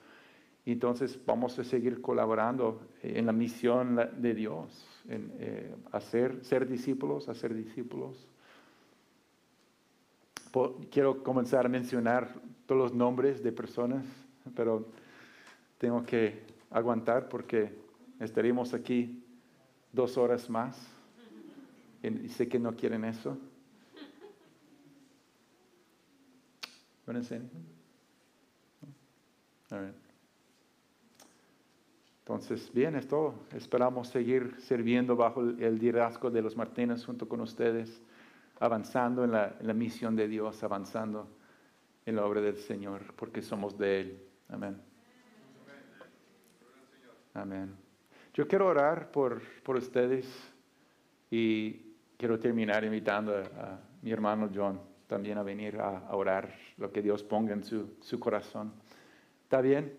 Entonces 0.65 1.19
vamos 1.27 1.59
a 1.59 1.65
seguir 1.65 2.01
colaborando 2.01 2.83
en 3.03 3.27
la 3.27 3.33
misión 3.33 3.99
de 4.19 4.35
Dios, 4.35 4.87
en 5.09 5.33
eh, 5.39 5.75
hacer, 5.91 6.45
ser 6.45 6.69
discípulos, 6.69 7.29
hacer 7.29 7.55
discípulos. 7.55 8.29
Quiero 10.91 11.23
comenzar 11.23 11.67
a 11.67 11.69
mencionar 11.69 12.35
todos 12.67 12.81
los 12.81 12.95
nombres 12.95 13.43
de 13.43 13.53
personas, 13.53 14.05
pero 14.55 14.87
tengo 15.79 16.05
que 16.05 16.43
aguantar 16.71 17.29
porque 17.29 17.75
estaríamos 18.21 18.75
aquí 18.75 19.25
dos 19.93 20.17
horas 20.17 20.49
más. 20.51 20.79
Y 22.03 22.29
sé 22.29 22.49
que 22.49 22.59
no 22.59 22.75
quieren 22.75 23.05
eso. 23.05 23.39
Entonces, 32.21 32.73
bien, 32.73 32.95
es 32.97 33.07
todo. 33.07 33.35
Esperamos 33.53 34.09
seguir 34.09 34.55
sirviendo 34.59 35.17
bajo 35.17 35.41
el 35.41 35.79
liderazgo 35.79 36.31
de 36.31 36.43
los 36.43 36.57
Martínez 36.57 37.05
junto 37.05 37.29
con 37.29 37.41
ustedes, 37.41 38.01
avanzando 38.63 39.25
en 39.25 39.33
la, 39.33 39.57
en 39.59 39.67
la 39.67 39.75
misión 39.75 40.15
de 40.15 40.29
Dios, 40.29 40.63
avanzando 40.63 41.29
en 42.07 42.15
la 42.15 42.25
obra 42.25 42.41
del 42.41 42.57
Señor, 42.57 43.13
porque 43.17 43.43
somos 43.43 43.77
de 43.77 44.01
Él. 44.01 44.23
Amén. 44.49 44.81
Amén. 47.35 47.75
Yo 48.33 48.47
quiero 48.47 48.69
orar 48.69 49.11
por, 49.11 49.43
por 49.65 49.77
ustedes 49.77 50.27
y 51.29 51.73
quiero 52.17 52.39
terminar 52.39 52.85
invitando 52.85 53.37
a, 53.37 53.81
mi 54.01 54.13
hermano 54.13 54.49
John 54.55 54.81
también 55.09 55.39
a 55.39 55.43
venir 55.43 55.81
a, 55.81 56.15
orar 56.15 56.55
lo 56.77 56.93
que 56.93 57.03
Dios 57.03 57.25
ponga 57.25 57.55
en 57.55 57.65
su, 57.65 57.97
su 58.01 58.21
corazón. 58.21 58.73
¿Está 59.43 59.61
bien? 59.61 59.93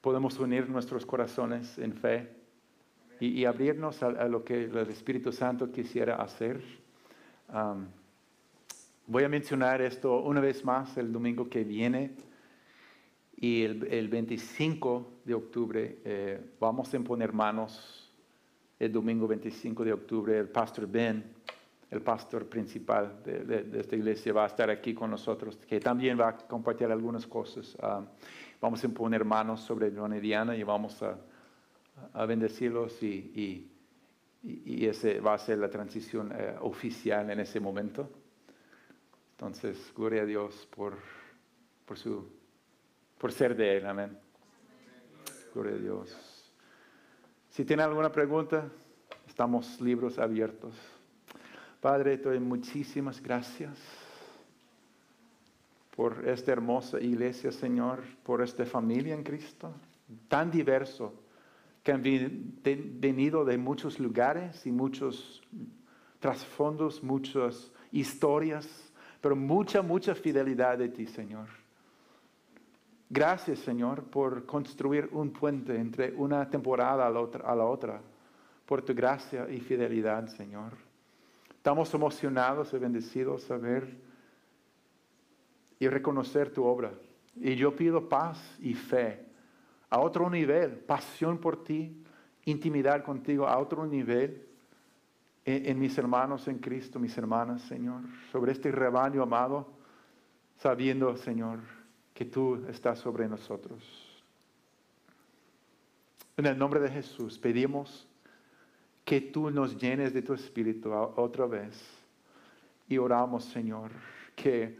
Podemos 0.00 0.36
unir 0.40 0.68
nuestros 0.68 1.06
corazones 1.06 1.78
en 1.78 1.94
fe 1.94 2.40
y, 3.20 3.44
abrirnos 3.44 4.02
a, 4.02 4.10
lo 4.28 4.44
que 4.44 4.64
el 4.64 4.76
Espíritu 4.88 5.30
Santo 5.30 5.70
quisiera 5.70 6.16
hacer. 6.16 6.62
voy 9.06 9.24
a 9.24 9.28
mencionar 9.28 9.82
esto 9.82 10.20
una 10.20 10.40
vez 10.40 10.64
más 10.64 10.96
el 10.96 11.12
domingo 11.12 11.48
que 11.48 11.62
viene. 11.62 12.12
Y 13.36 13.62
el, 13.62 14.08
25 14.08 15.22
de 15.24 15.34
octubre 15.34 15.98
eh, 16.04 16.40
vamos 16.58 16.92
a 16.92 16.96
imponer 16.96 17.32
manos, 17.32 18.12
el 18.78 18.92
domingo 18.92 19.26
25 19.26 19.84
de 19.84 19.92
octubre, 19.94 20.38
el 20.38 20.48
pastor 20.48 20.86
Ben, 20.86 21.24
el 21.90 22.02
pastor 22.02 22.46
principal 22.46 23.22
de, 23.24 23.66
esta 23.80 23.96
iglesia, 23.96 24.32
va 24.34 24.44
a 24.44 24.46
estar 24.46 24.68
aquí 24.68 24.92
con 24.92 25.10
nosotros, 25.10 25.56
que 25.56 25.80
también 25.80 26.20
va 26.20 26.28
a 26.28 26.36
compartir 26.36 26.88
algunas 26.88 27.26
cosas. 27.26 27.76
Vamos 28.60 28.82
a 28.82 28.86
imponer 28.86 29.24
manos 29.24 29.60
sobre 29.60 29.90
John 29.90 30.14
y 30.14 30.20
Diana 30.20 30.54
y 30.54 30.62
vamos 30.62 31.02
a, 31.02 31.18
a 32.12 32.26
bendecirlos 32.26 33.02
y, 33.02 33.68
y, 34.42 34.86
ese 34.86 35.20
va 35.20 35.34
a 35.34 35.38
ser 35.38 35.58
la 35.58 35.68
transición 35.68 36.32
eh, 36.34 36.56
oficial 36.60 37.30
en 37.30 37.40
ese 37.40 37.60
momento. 37.60 38.08
Entonces, 39.32 39.92
gloria 39.94 40.22
a 40.22 40.24
Dios 40.26 40.66
por, 40.74 40.94
por 41.84 41.98
su 41.98 42.40
por 43.20 43.32
ser 43.32 43.54
de 43.54 43.76
Él. 43.76 43.86
Amén. 43.86 44.18
Gloria 45.52 45.74
a 45.74 45.78
Dios. 45.78 46.50
Si 47.50 47.64
tiene 47.64 47.82
alguna 47.82 48.10
pregunta, 48.10 48.66
estamos 49.28 49.78
libros 49.80 50.18
abiertos. 50.18 50.74
Padre, 51.80 52.16
te 52.16 52.30
doy 52.30 52.40
muchísimas 52.40 53.22
gracias 53.22 53.78
por 55.94 56.26
esta 56.26 56.52
hermosa 56.52 56.98
iglesia, 56.98 57.52
Señor, 57.52 58.02
por 58.22 58.42
esta 58.42 58.64
familia 58.64 59.14
en 59.14 59.22
Cristo, 59.22 59.74
tan 60.28 60.50
diverso, 60.50 61.12
que 61.90 61.94
han 61.94 63.00
venido 63.00 63.44
de 63.44 63.58
muchos 63.58 63.98
lugares 63.98 64.64
y 64.64 64.70
muchos 64.70 65.42
trasfondos, 66.20 67.02
muchas 67.02 67.72
historias, 67.90 68.92
pero 69.20 69.34
mucha, 69.34 69.82
mucha 69.82 70.14
fidelidad 70.14 70.78
de 70.78 70.88
ti, 70.88 71.06
Señor. 71.06 71.48
Gracias, 73.08 73.58
Señor, 73.58 74.04
por 74.04 74.46
construir 74.46 75.08
un 75.10 75.32
puente 75.32 75.74
entre 75.74 76.12
una 76.14 76.48
temporada 76.48 77.08
a 77.08 77.10
la 77.10 77.18
otra, 77.18 77.50
a 77.50 77.56
la 77.56 77.64
otra 77.64 78.00
por 78.66 78.82
tu 78.82 78.94
gracia 78.94 79.50
y 79.50 79.58
fidelidad, 79.58 80.28
Señor. 80.28 80.74
Estamos 81.56 81.92
emocionados 81.92 82.72
y 82.72 82.78
bendecidos 82.78 83.50
a 83.50 83.56
ver 83.56 83.98
y 85.80 85.88
reconocer 85.88 86.52
tu 86.52 86.64
obra. 86.64 86.92
Y 87.34 87.56
yo 87.56 87.74
pido 87.74 88.08
paz 88.08 88.38
y 88.60 88.74
fe 88.74 89.29
a 89.90 89.98
otro 89.98 90.30
nivel, 90.30 90.70
pasión 90.70 91.38
por 91.38 91.64
ti, 91.64 92.02
intimidad 92.44 93.04
contigo 93.04 93.46
a 93.46 93.58
otro 93.58 93.86
nivel 93.86 94.46
en, 95.44 95.78
mis 95.78 95.98
hermanos 95.98 96.46
en 96.48 96.58
Cristo, 96.58 96.98
mis 96.98 97.16
hermanas, 97.18 97.62
Señor, 97.62 98.02
sobre 98.30 98.52
este 98.52 98.70
rebaño 98.70 99.22
amado, 99.22 99.68
sabiendo, 100.58 101.16
Señor, 101.16 101.60
que 102.14 102.24
tú 102.24 102.64
estás 102.68 103.00
sobre 103.00 103.28
nosotros. 103.28 103.82
En 106.36 106.46
el 106.46 106.56
nombre 106.56 106.80
de 106.80 106.90
Jesús 106.90 107.38
pedimos 107.38 108.06
que 109.04 109.20
tú 109.20 109.50
nos 109.50 109.76
llenes 109.76 110.14
de 110.14 110.22
tu 110.22 110.34
espíritu 110.34 110.92
otra 110.92 111.46
vez 111.46 111.82
y 112.88 112.98
oramos, 112.98 113.44
Señor, 113.44 113.90
que 114.36 114.78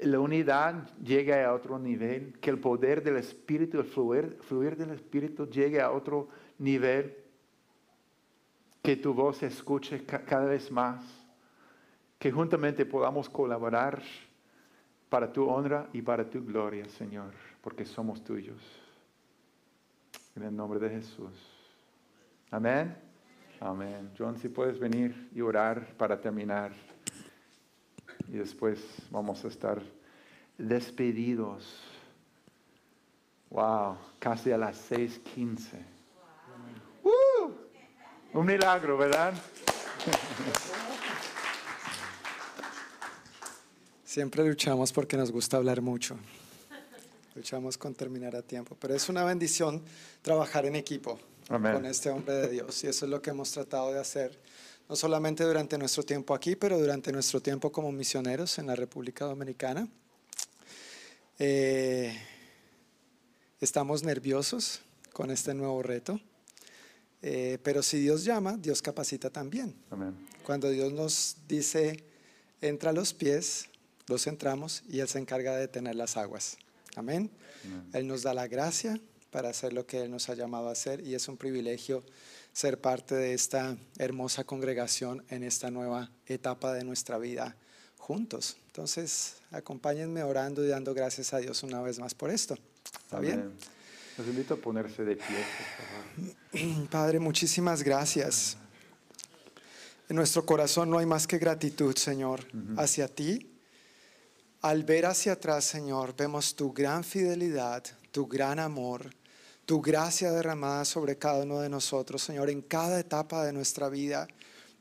la 0.00 0.20
unidad 0.20 0.88
llegue 0.98 1.42
a 1.42 1.52
otro 1.52 1.78
nivel, 1.78 2.38
que 2.40 2.50
el 2.50 2.58
poder 2.58 3.02
del 3.02 3.16
espíritu, 3.16 3.80
el 3.80 3.84
fluir, 3.84 4.38
fluir 4.42 4.76
del 4.76 4.90
espíritu 4.90 5.48
llegue 5.48 5.80
a 5.80 5.90
otro 5.90 6.28
nivel, 6.58 7.16
que 8.82 8.96
tu 8.96 9.12
voz 9.12 9.38
se 9.38 9.46
escuche 9.46 10.04
cada 10.04 10.46
vez 10.46 10.70
más, 10.70 11.04
que 12.18 12.30
juntamente 12.30 12.86
podamos 12.86 13.28
colaborar 13.28 14.02
para 15.08 15.32
tu 15.32 15.48
honra 15.48 15.88
y 15.92 16.02
para 16.02 16.28
tu 16.28 16.44
gloria, 16.44 16.88
Señor, 16.88 17.32
porque 17.60 17.84
somos 17.84 18.22
tuyos. 18.22 18.60
En 20.36 20.44
el 20.44 20.54
nombre 20.54 20.78
de 20.78 20.90
Jesús. 20.90 21.32
Amén. 22.50 22.96
Amén. 23.60 24.10
John, 24.16 24.38
si 24.38 24.48
puedes 24.48 24.78
venir 24.78 25.28
y 25.34 25.40
orar 25.40 25.84
para 25.96 26.20
terminar. 26.20 26.70
Y 28.28 28.36
después 28.36 28.78
vamos 29.10 29.44
a 29.44 29.48
estar 29.48 29.82
despedidos. 30.56 31.64
Wow, 33.50 33.96
casi 34.18 34.52
a 34.52 34.58
las 34.58 34.90
6:15. 34.90 35.82
Uh, 37.02 38.38
un 38.38 38.46
milagro, 38.46 38.98
¿verdad? 38.98 39.32
Siempre 44.04 44.44
luchamos 44.44 44.92
porque 44.92 45.16
nos 45.16 45.30
gusta 45.30 45.56
hablar 45.56 45.80
mucho. 45.80 46.16
Luchamos 47.34 47.78
con 47.78 47.94
terminar 47.94 48.34
a 48.34 48.42
tiempo. 48.42 48.76
Pero 48.80 48.94
es 48.94 49.08
una 49.08 49.24
bendición 49.24 49.82
trabajar 50.22 50.66
en 50.66 50.74
equipo 50.74 51.18
con 51.46 51.86
este 51.86 52.10
hombre 52.10 52.34
de 52.34 52.48
Dios. 52.48 52.82
Y 52.84 52.88
eso 52.88 53.04
es 53.04 53.10
lo 53.10 53.22
que 53.22 53.30
hemos 53.30 53.50
tratado 53.52 53.92
de 53.92 54.00
hacer, 54.00 54.38
no 54.88 54.96
solamente 54.96 55.44
durante 55.44 55.76
nuestro 55.76 56.02
tiempo 56.02 56.34
aquí, 56.34 56.56
pero 56.56 56.78
durante 56.78 57.12
nuestro 57.12 57.40
tiempo 57.40 57.70
como 57.70 57.92
misioneros 57.92 58.58
en 58.58 58.66
la 58.66 58.74
República 58.74 59.26
Dominicana. 59.26 59.86
Eh, 61.38 62.16
estamos 63.60 64.02
nerviosos 64.02 64.80
con 65.12 65.30
este 65.30 65.52
nuevo 65.52 65.82
reto. 65.82 66.18
Eh, 67.20 67.58
pero 67.62 67.82
si 67.82 67.98
Dios 67.98 68.24
llama, 68.24 68.56
Dios 68.56 68.80
capacita 68.80 69.28
también. 69.28 69.74
Cuando 70.44 70.70
Dios 70.70 70.92
nos 70.92 71.36
dice, 71.46 72.04
entra 72.62 72.90
a 72.90 72.92
los 72.94 73.12
pies, 73.12 73.68
los 74.06 74.26
entramos 74.26 74.82
y 74.88 75.00
Él 75.00 75.08
se 75.08 75.18
encarga 75.18 75.54
de 75.56 75.68
tener 75.68 75.96
las 75.96 76.16
aguas. 76.16 76.56
Amén. 76.96 77.30
Él 77.92 78.06
nos 78.06 78.22
da 78.22 78.32
la 78.32 78.48
gracia 78.48 78.98
para 79.30 79.50
hacer 79.50 79.72
lo 79.72 79.86
que 79.86 80.02
Él 80.02 80.10
nos 80.10 80.30
ha 80.30 80.34
llamado 80.34 80.68
a 80.68 80.72
hacer 80.72 81.06
y 81.06 81.14
es 81.14 81.28
un 81.28 81.36
privilegio 81.36 82.02
ser 82.58 82.80
parte 82.80 83.14
de 83.14 83.34
esta 83.34 83.76
hermosa 83.98 84.42
congregación 84.42 85.24
en 85.28 85.44
esta 85.44 85.70
nueva 85.70 86.10
etapa 86.26 86.72
de 86.72 86.82
nuestra 86.82 87.16
vida 87.16 87.54
juntos. 87.98 88.56
Entonces, 88.66 89.36
acompáñenme 89.52 90.24
orando 90.24 90.64
y 90.64 90.66
dando 90.66 90.92
gracias 90.92 91.32
a 91.32 91.38
Dios 91.38 91.62
una 91.62 91.80
vez 91.82 92.00
más 92.00 92.16
por 92.16 92.30
esto. 92.30 92.58
¿Está 93.04 93.20
bien? 93.20 93.52
Los 94.16 94.26
invito 94.26 94.54
a 94.54 94.56
ponerse 94.56 95.04
de 95.04 95.14
pie. 96.52 96.88
Padre, 96.90 97.20
muchísimas 97.20 97.84
gracias. 97.84 98.56
En 100.08 100.16
nuestro 100.16 100.44
corazón 100.44 100.90
no 100.90 100.98
hay 100.98 101.06
más 101.06 101.28
que 101.28 101.38
gratitud, 101.38 101.94
Señor, 101.94 102.44
hacia 102.76 103.06
ti 103.06 103.52
al 104.62 104.82
ver 104.82 105.06
hacia 105.06 105.34
atrás, 105.34 105.64
Señor, 105.64 106.16
vemos 106.16 106.56
tu 106.56 106.72
gran 106.72 107.04
fidelidad, 107.04 107.84
tu 108.10 108.26
gran 108.26 108.58
amor, 108.58 109.14
tu 109.68 109.82
gracia 109.82 110.32
derramada 110.32 110.86
sobre 110.86 111.18
cada 111.18 111.42
uno 111.42 111.60
de 111.60 111.68
nosotros, 111.68 112.22
Señor, 112.22 112.48
en 112.48 112.62
cada 112.62 112.98
etapa 112.98 113.44
de 113.44 113.52
nuestra 113.52 113.90
vida. 113.90 114.26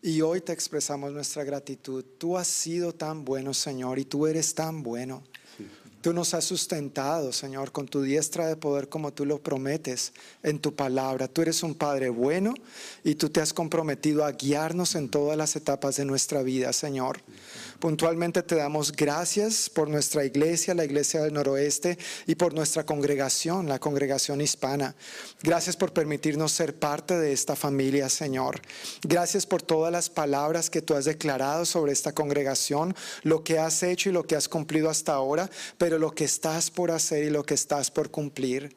Y 0.02 0.22
hoy 0.22 0.40
te 0.40 0.54
expresamos 0.54 1.12
nuestra 1.12 1.44
gratitud. 1.44 2.06
Tú 2.18 2.38
has 2.38 2.48
sido 2.48 2.94
tan 2.94 3.26
bueno, 3.26 3.54
Señor, 3.54 4.00
y 4.00 4.06
tú 4.06 4.28
eres 4.28 4.56
tan 4.56 4.84
bueno. 4.84 5.24
Tú 6.00 6.14
nos 6.14 6.34
has 6.34 6.46
sustentado, 6.46 7.34
Señor, 7.34 7.74
con 7.74 7.86
tu 7.90 8.02
diestra 8.02 8.48
de 8.48 8.56
poder 8.56 8.88
como 8.88 9.12
tú 9.12 9.26
lo 9.26 9.44
prometes 9.44 10.14
en 10.42 10.60
tu 10.60 10.74
palabra. 10.74 11.28
Tú 11.28 11.42
eres 11.42 11.64
un 11.64 11.76
Padre 11.76 12.08
bueno 12.08 12.54
y 13.04 13.16
tú 13.16 13.28
te 13.28 13.42
has 13.42 13.52
comprometido 13.52 14.24
a 14.24 14.32
guiarnos 14.32 14.96
en 14.96 15.10
todas 15.10 15.36
las 15.38 15.58
etapas 15.58 15.98
de 15.98 16.06
nuestra 16.06 16.44
vida, 16.44 16.72
Señor. 16.72 17.20
Puntualmente 17.80 18.42
te 18.42 18.56
damos 18.56 18.92
gracias 18.92 19.70
por 19.70 19.88
nuestra 19.88 20.26
iglesia, 20.26 20.74
la 20.74 20.86
iglesia 20.86 21.22
del 21.22 21.34
noroeste, 21.34 21.98
y 22.26 22.36
por 22.36 22.54
nuestra 22.54 22.86
congregación, 22.86 23.70
la 23.70 23.80
congregación 23.80 24.42
hispana. 24.42 24.96
Gracias 25.44 25.76
por 25.76 25.94
permitirnos 25.94 26.52
ser 26.52 26.76
parte 26.76 27.18
de 27.18 27.34
esta 27.34 27.56
familia, 27.56 28.10
Señor. 28.10 28.62
Gracias 29.04 29.46
por 29.46 29.62
todas 29.62 29.92
las 29.92 30.10
palabras 30.10 30.70
que 30.70 30.82
tú 30.82 30.96
has 30.96 31.06
declarado 31.06 31.66
sobre 31.66 31.92
esta 31.92 32.14
congregación, 32.14 32.96
lo 33.24 33.44
que 33.44 33.60
has 33.60 33.84
hecho 33.84 34.10
y 34.10 34.14
lo 34.14 34.26
que 34.26 34.36
has 34.36 34.50
cumplido 34.50 34.90
hasta 34.90 35.14
ahora, 35.14 35.50
pero 35.78 36.00
lo 36.00 36.12
que 36.12 36.24
estás 36.24 36.72
por 36.72 36.92
hacer 36.92 37.26
y 37.26 37.30
lo 37.30 37.46
que 37.46 37.54
estás 37.54 37.92
por 37.92 38.10
cumplir. 38.10 38.76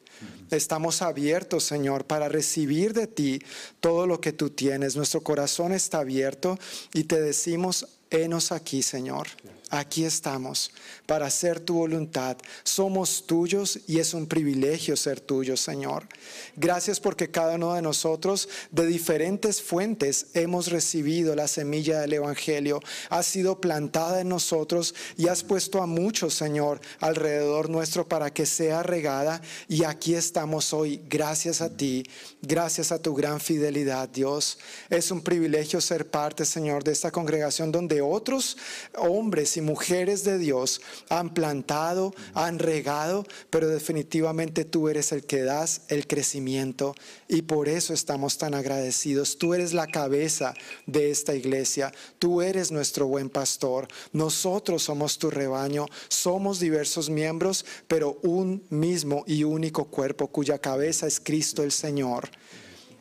Estamos 0.51 1.01
abiertos, 1.01 1.63
Señor, 1.63 2.05
para 2.05 2.29
recibir 2.29 2.93
de 2.93 3.07
ti 3.07 3.41
todo 3.79 4.05
lo 4.05 4.21
que 4.21 4.33
tú 4.33 4.49
tienes. 4.49 4.95
Nuestro 4.95 5.21
corazón 5.21 5.71
está 5.71 5.99
abierto 5.99 6.59
y 6.93 7.05
te 7.05 7.19
decimos, 7.19 7.87
Henos 8.11 8.51
aquí, 8.51 8.83
Señor. 8.83 9.27
Aquí 9.73 10.03
estamos 10.03 10.69
para 11.05 11.27
hacer 11.27 11.61
tu 11.61 11.75
voluntad. 11.75 12.35
Somos 12.65 13.25
tuyos 13.25 13.79
y 13.87 13.99
es 13.99 14.13
un 14.13 14.27
privilegio 14.27 14.97
ser 14.97 15.21
tuyos, 15.21 15.61
Señor. 15.61 16.09
Gracias 16.57 16.99
porque 16.99 17.31
cada 17.31 17.55
uno 17.55 17.73
de 17.73 17.81
nosotros 17.81 18.49
de 18.71 18.85
diferentes 18.85 19.61
fuentes 19.61 20.27
hemos 20.33 20.67
recibido 20.67 21.35
la 21.35 21.47
semilla 21.47 22.01
del 22.01 22.11
Evangelio. 22.11 22.81
Ha 23.09 23.23
sido 23.23 23.61
plantada 23.61 24.19
en 24.19 24.27
nosotros 24.27 24.93
y 25.15 25.29
has 25.29 25.41
puesto 25.41 25.81
a 25.81 25.85
muchos, 25.85 26.33
Señor, 26.33 26.81
alrededor 26.99 27.69
nuestro 27.69 28.05
para 28.05 28.33
que 28.33 28.45
sea 28.45 28.83
regada. 28.83 29.41
Y 29.69 29.85
aquí 29.85 30.15
estamos 30.15 30.73
hoy, 30.73 31.01
gracias 31.09 31.61
a 31.61 31.69
ti, 31.69 32.03
gracias 32.41 32.91
a 32.91 33.01
tu 33.01 33.15
gran 33.15 33.39
fidelidad, 33.39 34.09
Dios. 34.09 34.57
Es 34.89 35.11
un 35.11 35.21
privilegio 35.21 35.79
ser 35.79 36.09
parte, 36.09 36.43
Señor, 36.43 36.83
de 36.83 36.91
esta 36.91 37.09
congregación 37.09 37.71
donde 37.71 38.01
otros 38.01 38.57
hombres 38.97 39.55
y 39.55 39.60
mujeres 39.61 40.23
de 40.23 40.37
Dios 40.37 40.81
han 41.09 41.33
plantado, 41.33 42.13
han 42.33 42.59
regado, 42.59 43.25
pero 43.49 43.67
definitivamente 43.67 44.65
tú 44.65 44.89
eres 44.89 45.11
el 45.11 45.25
que 45.25 45.43
das 45.43 45.81
el 45.87 46.07
crecimiento 46.07 46.95
y 47.27 47.43
por 47.43 47.69
eso 47.69 47.93
estamos 47.93 48.37
tan 48.37 48.53
agradecidos. 48.53 49.37
Tú 49.37 49.53
eres 49.53 49.73
la 49.73 49.87
cabeza 49.87 50.53
de 50.85 51.11
esta 51.11 51.35
iglesia, 51.35 51.91
tú 52.19 52.41
eres 52.41 52.71
nuestro 52.71 53.07
buen 53.07 53.29
pastor, 53.29 53.87
nosotros 54.11 54.83
somos 54.83 55.17
tu 55.17 55.29
rebaño, 55.29 55.85
somos 56.07 56.59
diversos 56.59 57.09
miembros, 57.09 57.65
pero 57.87 58.19
un 58.23 58.63
mismo 58.69 59.23
y 59.27 59.43
único 59.43 59.85
cuerpo 59.85 60.27
cuya 60.27 60.59
cabeza 60.59 61.07
es 61.07 61.19
Cristo 61.19 61.63
el 61.63 61.71
Señor. 61.71 62.29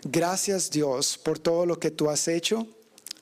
Gracias 0.03 0.71
Dios 0.71 1.19
por 1.19 1.39
todo 1.39 1.67
lo 1.67 1.79
que 1.79 1.91
tú 1.91 2.09
has 2.09 2.27
hecho 2.29 2.67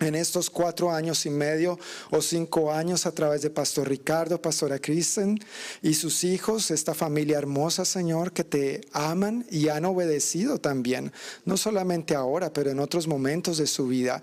en 0.00 0.14
estos 0.14 0.50
cuatro 0.50 0.90
años 0.90 1.26
y 1.26 1.30
medio 1.30 1.78
o 2.10 2.22
cinco 2.22 2.72
años 2.72 3.06
a 3.06 3.12
través 3.12 3.42
de 3.42 3.50
Pastor 3.50 3.88
Ricardo, 3.88 4.40
Pastora 4.40 4.78
Kristen 4.78 5.38
y 5.82 5.94
sus 5.94 6.24
hijos, 6.24 6.70
esta 6.70 6.94
familia 6.94 7.38
hermosa, 7.38 7.84
Señor, 7.84 8.32
que 8.32 8.44
te 8.44 8.80
aman 8.92 9.44
y 9.50 9.68
han 9.68 9.84
obedecido 9.84 10.58
también, 10.58 11.12
no 11.44 11.56
solamente 11.56 12.14
ahora, 12.14 12.52
pero 12.52 12.70
en 12.70 12.80
otros 12.80 13.06
momentos 13.06 13.58
de 13.58 13.66
su 13.66 13.88
vida. 13.88 14.20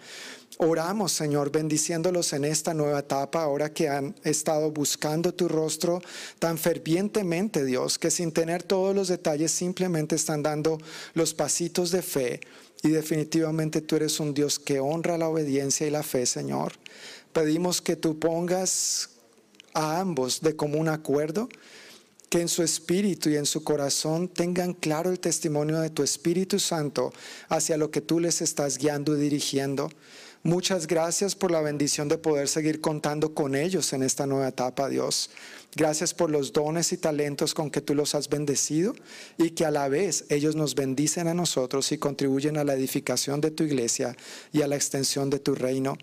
Oramos, 0.57 1.11
Señor, 1.11 1.51
bendiciéndolos 1.51 2.31
en 2.31 2.45
esta 2.45 2.73
nueva 2.73 2.99
etapa, 2.99 3.43
ahora 3.43 3.73
que 3.73 3.89
han 3.89 4.15
estado 4.23 4.71
buscando 4.71 5.33
tu 5.33 5.49
rostro 5.49 6.01
tan 6.39 6.57
fervientemente, 6.57 7.65
Dios, 7.65 7.99
que 7.99 8.09
sin 8.09 8.31
tener 8.31 8.63
todos 8.63 8.95
los 8.95 9.09
detalles 9.09 9.51
simplemente 9.51 10.15
están 10.15 10.43
dando 10.43 10.77
los 11.13 11.33
pasitos 11.33 11.91
de 11.91 12.01
fe 12.01 12.39
y 12.85 12.89
definitivamente 12.89 13.81
tú 13.81 13.95
eres 13.95 14.19
un 14.19 14.35
Dios 14.35 14.59
que 14.59 14.79
honra 14.79 15.17
la 15.17 15.27
obediencia 15.27 15.87
y 15.87 15.89
la 15.89 16.03
fe, 16.03 16.27
Señor. 16.27 16.73
Pedimos 17.33 17.81
que 17.81 17.95
tú 17.95 18.19
pongas 18.19 19.09
a 19.73 19.99
ambos 19.99 20.41
de 20.41 20.55
común 20.55 20.87
acuerdo, 20.87 21.49
que 22.29 22.41
en 22.41 22.47
su 22.47 22.61
espíritu 22.61 23.31
y 23.31 23.37
en 23.37 23.47
su 23.47 23.63
corazón 23.63 24.27
tengan 24.27 24.73
claro 24.73 25.09
el 25.09 25.19
testimonio 25.19 25.79
de 25.79 25.89
tu 25.89 26.03
Espíritu 26.03 26.59
Santo 26.59 27.11
hacia 27.49 27.75
lo 27.75 27.89
que 27.89 28.01
tú 28.01 28.19
les 28.19 28.43
estás 28.43 28.77
guiando 28.77 29.17
y 29.17 29.19
dirigiendo. 29.19 29.89
Muchas 30.45 30.85
gracias 30.85 31.33
por 31.33 31.49
la 31.49 31.59
bendición 31.61 32.07
de 32.07 32.19
poder 32.19 32.47
seguir 32.47 32.79
contando 32.79 33.33
con 33.33 33.55
ellos 33.55 33.91
en 33.93 34.03
esta 34.03 34.27
nueva 34.27 34.49
etapa, 34.49 34.87
Dios. 34.89 35.31
Gracias 35.75 36.13
por 36.13 36.29
los 36.29 36.53
dones 36.53 36.93
y 36.93 36.97
talentos 36.97 37.55
con 37.55 37.71
que 37.71 37.81
tú 37.81 37.95
los 37.95 38.13
has 38.13 38.29
bendecido 38.29 38.93
y 39.39 39.49
que 39.49 39.65
a 39.65 39.71
la 39.71 39.89
vez 39.89 40.25
ellos 40.29 40.55
nos 40.55 40.75
bendicen 40.75 41.27
a 41.27 41.33
nosotros 41.33 41.91
y 41.91 41.97
contribuyen 41.97 42.57
a 42.57 42.63
la 42.63 42.75
edificación 42.75 43.41
de 43.41 43.49
tu 43.49 43.63
iglesia 43.63 44.15
y 44.53 44.61
a 44.61 44.67
la 44.67 44.75
extensión 44.75 45.31
de 45.31 45.39
tu 45.39 45.55
reino. 45.55 45.97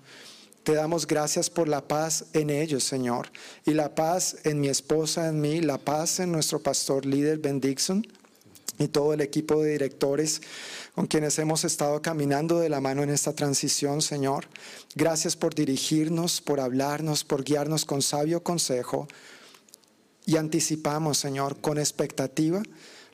Te 0.65 0.75
damos 0.75 1.07
gracias 1.07 1.49
por 1.49 1.69
la 1.69 1.87
paz 1.87 2.25
en 2.33 2.51
ellos, 2.51 2.83
Señor, 2.83 3.31
y 3.65 3.75
la 3.75 3.95
paz 3.95 4.39
en 4.43 4.61
mi 4.61 4.67
esposa, 4.67 5.29
en 5.29 5.41
mí, 5.41 5.61
la 5.61 5.79
paz 5.79 6.19
en 6.19 6.33
nuestro 6.33 6.61
pastor 6.61 7.07
líder 7.07 7.39
Ben 7.39 7.61
Dixon 7.61 8.05
y 8.83 8.89
todo 8.89 9.13
el 9.13 9.21
equipo 9.21 9.63
de 9.63 9.73
directores 9.73 10.43
con 10.95 11.07
quienes 11.07 11.39
hemos 11.39 11.65
estado 11.65 12.03
caminando 12.03 12.61
de 12.61 12.69
la 12.69 12.81
mano 12.81 13.03
en 13.03 13.11
esta 13.11 13.33
transición, 13.33 14.03
Señor. 14.03 14.47
Gracias 14.95 15.37
por 15.37 15.55
dirigirnos, 15.55 16.41
por 16.41 16.61
hablarnos, 16.61 17.25
por 17.25 17.45
guiarnos 17.45 17.85
con 17.85 18.03
sabio 18.03 18.43
consejo 18.43 19.09
y 20.27 20.37
anticipamos, 20.37 21.19
Señor, 21.19 21.61
con 21.61 21.79
expectativa 21.79 22.63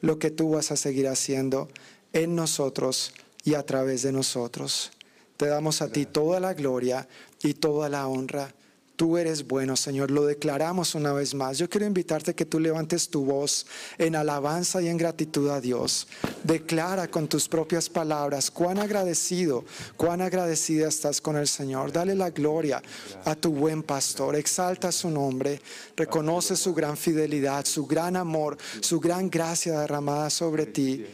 lo 0.00 0.18
que 0.18 0.30
tú 0.30 0.50
vas 0.50 0.70
a 0.70 0.76
seguir 0.76 1.08
haciendo 1.08 1.68
en 2.12 2.34
nosotros 2.34 3.12
y 3.44 3.54
a 3.54 3.64
través 3.64 4.02
de 4.02 4.12
nosotros. 4.12 4.90
Te 5.36 5.46
damos 5.46 5.82
a 5.82 5.90
ti 5.90 6.06
toda 6.06 6.40
la 6.40 6.54
gloria 6.54 7.08
y 7.42 7.54
toda 7.54 7.88
la 7.88 8.08
honra 8.08 8.54
Tú 8.98 9.16
eres 9.16 9.46
bueno, 9.46 9.76
Señor. 9.76 10.10
Lo 10.10 10.26
declaramos 10.26 10.96
una 10.96 11.12
vez 11.12 11.32
más. 11.32 11.56
Yo 11.56 11.70
quiero 11.70 11.86
invitarte 11.86 12.34
que 12.34 12.44
tú 12.44 12.58
levantes 12.58 13.08
tu 13.08 13.24
voz 13.24 13.64
en 13.96 14.16
alabanza 14.16 14.82
y 14.82 14.88
en 14.88 14.96
gratitud 14.96 15.50
a 15.50 15.60
Dios. 15.60 16.08
Declara 16.42 17.06
con 17.06 17.28
tus 17.28 17.48
propias 17.48 17.88
palabras 17.88 18.50
cuán 18.50 18.76
agradecido, 18.80 19.64
cuán 19.96 20.20
agradecida 20.20 20.88
estás 20.88 21.20
con 21.20 21.36
el 21.36 21.46
Señor. 21.46 21.92
Dale 21.92 22.16
la 22.16 22.30
gloria 22.30 22.82
a 23.24 23.36
tu 23.36 23.52
buen 23.52 23.84
pastor. 23.84 24.34
Exalta 24.34 24.90
su 24.90 25.10
nombre. 25.10 25.62
Reconoce 25.96 26.56
su 26.56 26.74
gran 26.74 26.96
fidelidad, 26.96 27.66
su 27.66 27.86
gran 27.86 28.16
amor, 28.16 28.58
su 28.80 28.98
gran 28.98 29.30
gracia 29.30 29.78
derramada 29.78 30.28
sobre 30.28 30.66
ti. 30.66 31.06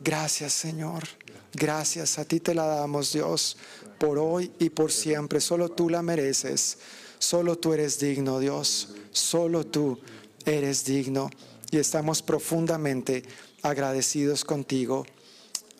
Gracias, 0.00 0.52
Señor. 0.52 1.02
Gracias. 1.52 2.20
A 2.20 2.24
ti 2.24 2.38
te 2.38 2.54
la 2.54 2.66
damos, 2.66 3.12
Dios, 3.12 3.56
por 3.98 4.16
hoy 4.16 4.52
y 4.60 4.70
por 4.70 4.92
siempre. 4.92 5.40
Solo 5.40 5.70
tú 5.70 5.90
la 5.90 6.02
mereces. 6.02 6.78
Solo 7.18 7.56
tú 7.56 7.72
eres 7.72 7.98
digno, 7.98 8.38
Dios. 8.38 8.94
Solo 9.10 9.66
tú 9.66 9.98
eres 10.44 10.84
digno. 10.84 11.30
Y 11.70 11.78
estamos 11.78 12.22
profundamente 12.22 13.24
agradecidos 13.62 14.44
contigo. 14.44 15.06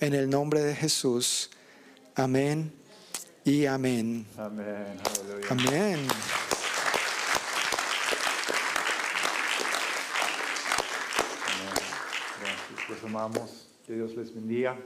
En 0.01 0.15
el 0.15 0.29
nombre 0.29 0.61
de 0.63 0.75
Jesús. 0.75 1.51
Amén 2.15 2.73
y 3.45 3.67
amén. 3.67 4.27
Amén. 4.37 4.99
Amén. 5.49 6.07
Gracias. 12.41 12.89
Los 12.89 13.05
amamos. 13.05 13.69
Que 13.87 13.95
Dios 13.95 14.17
les 14.17 14.35
bendiga. 14.35 14.77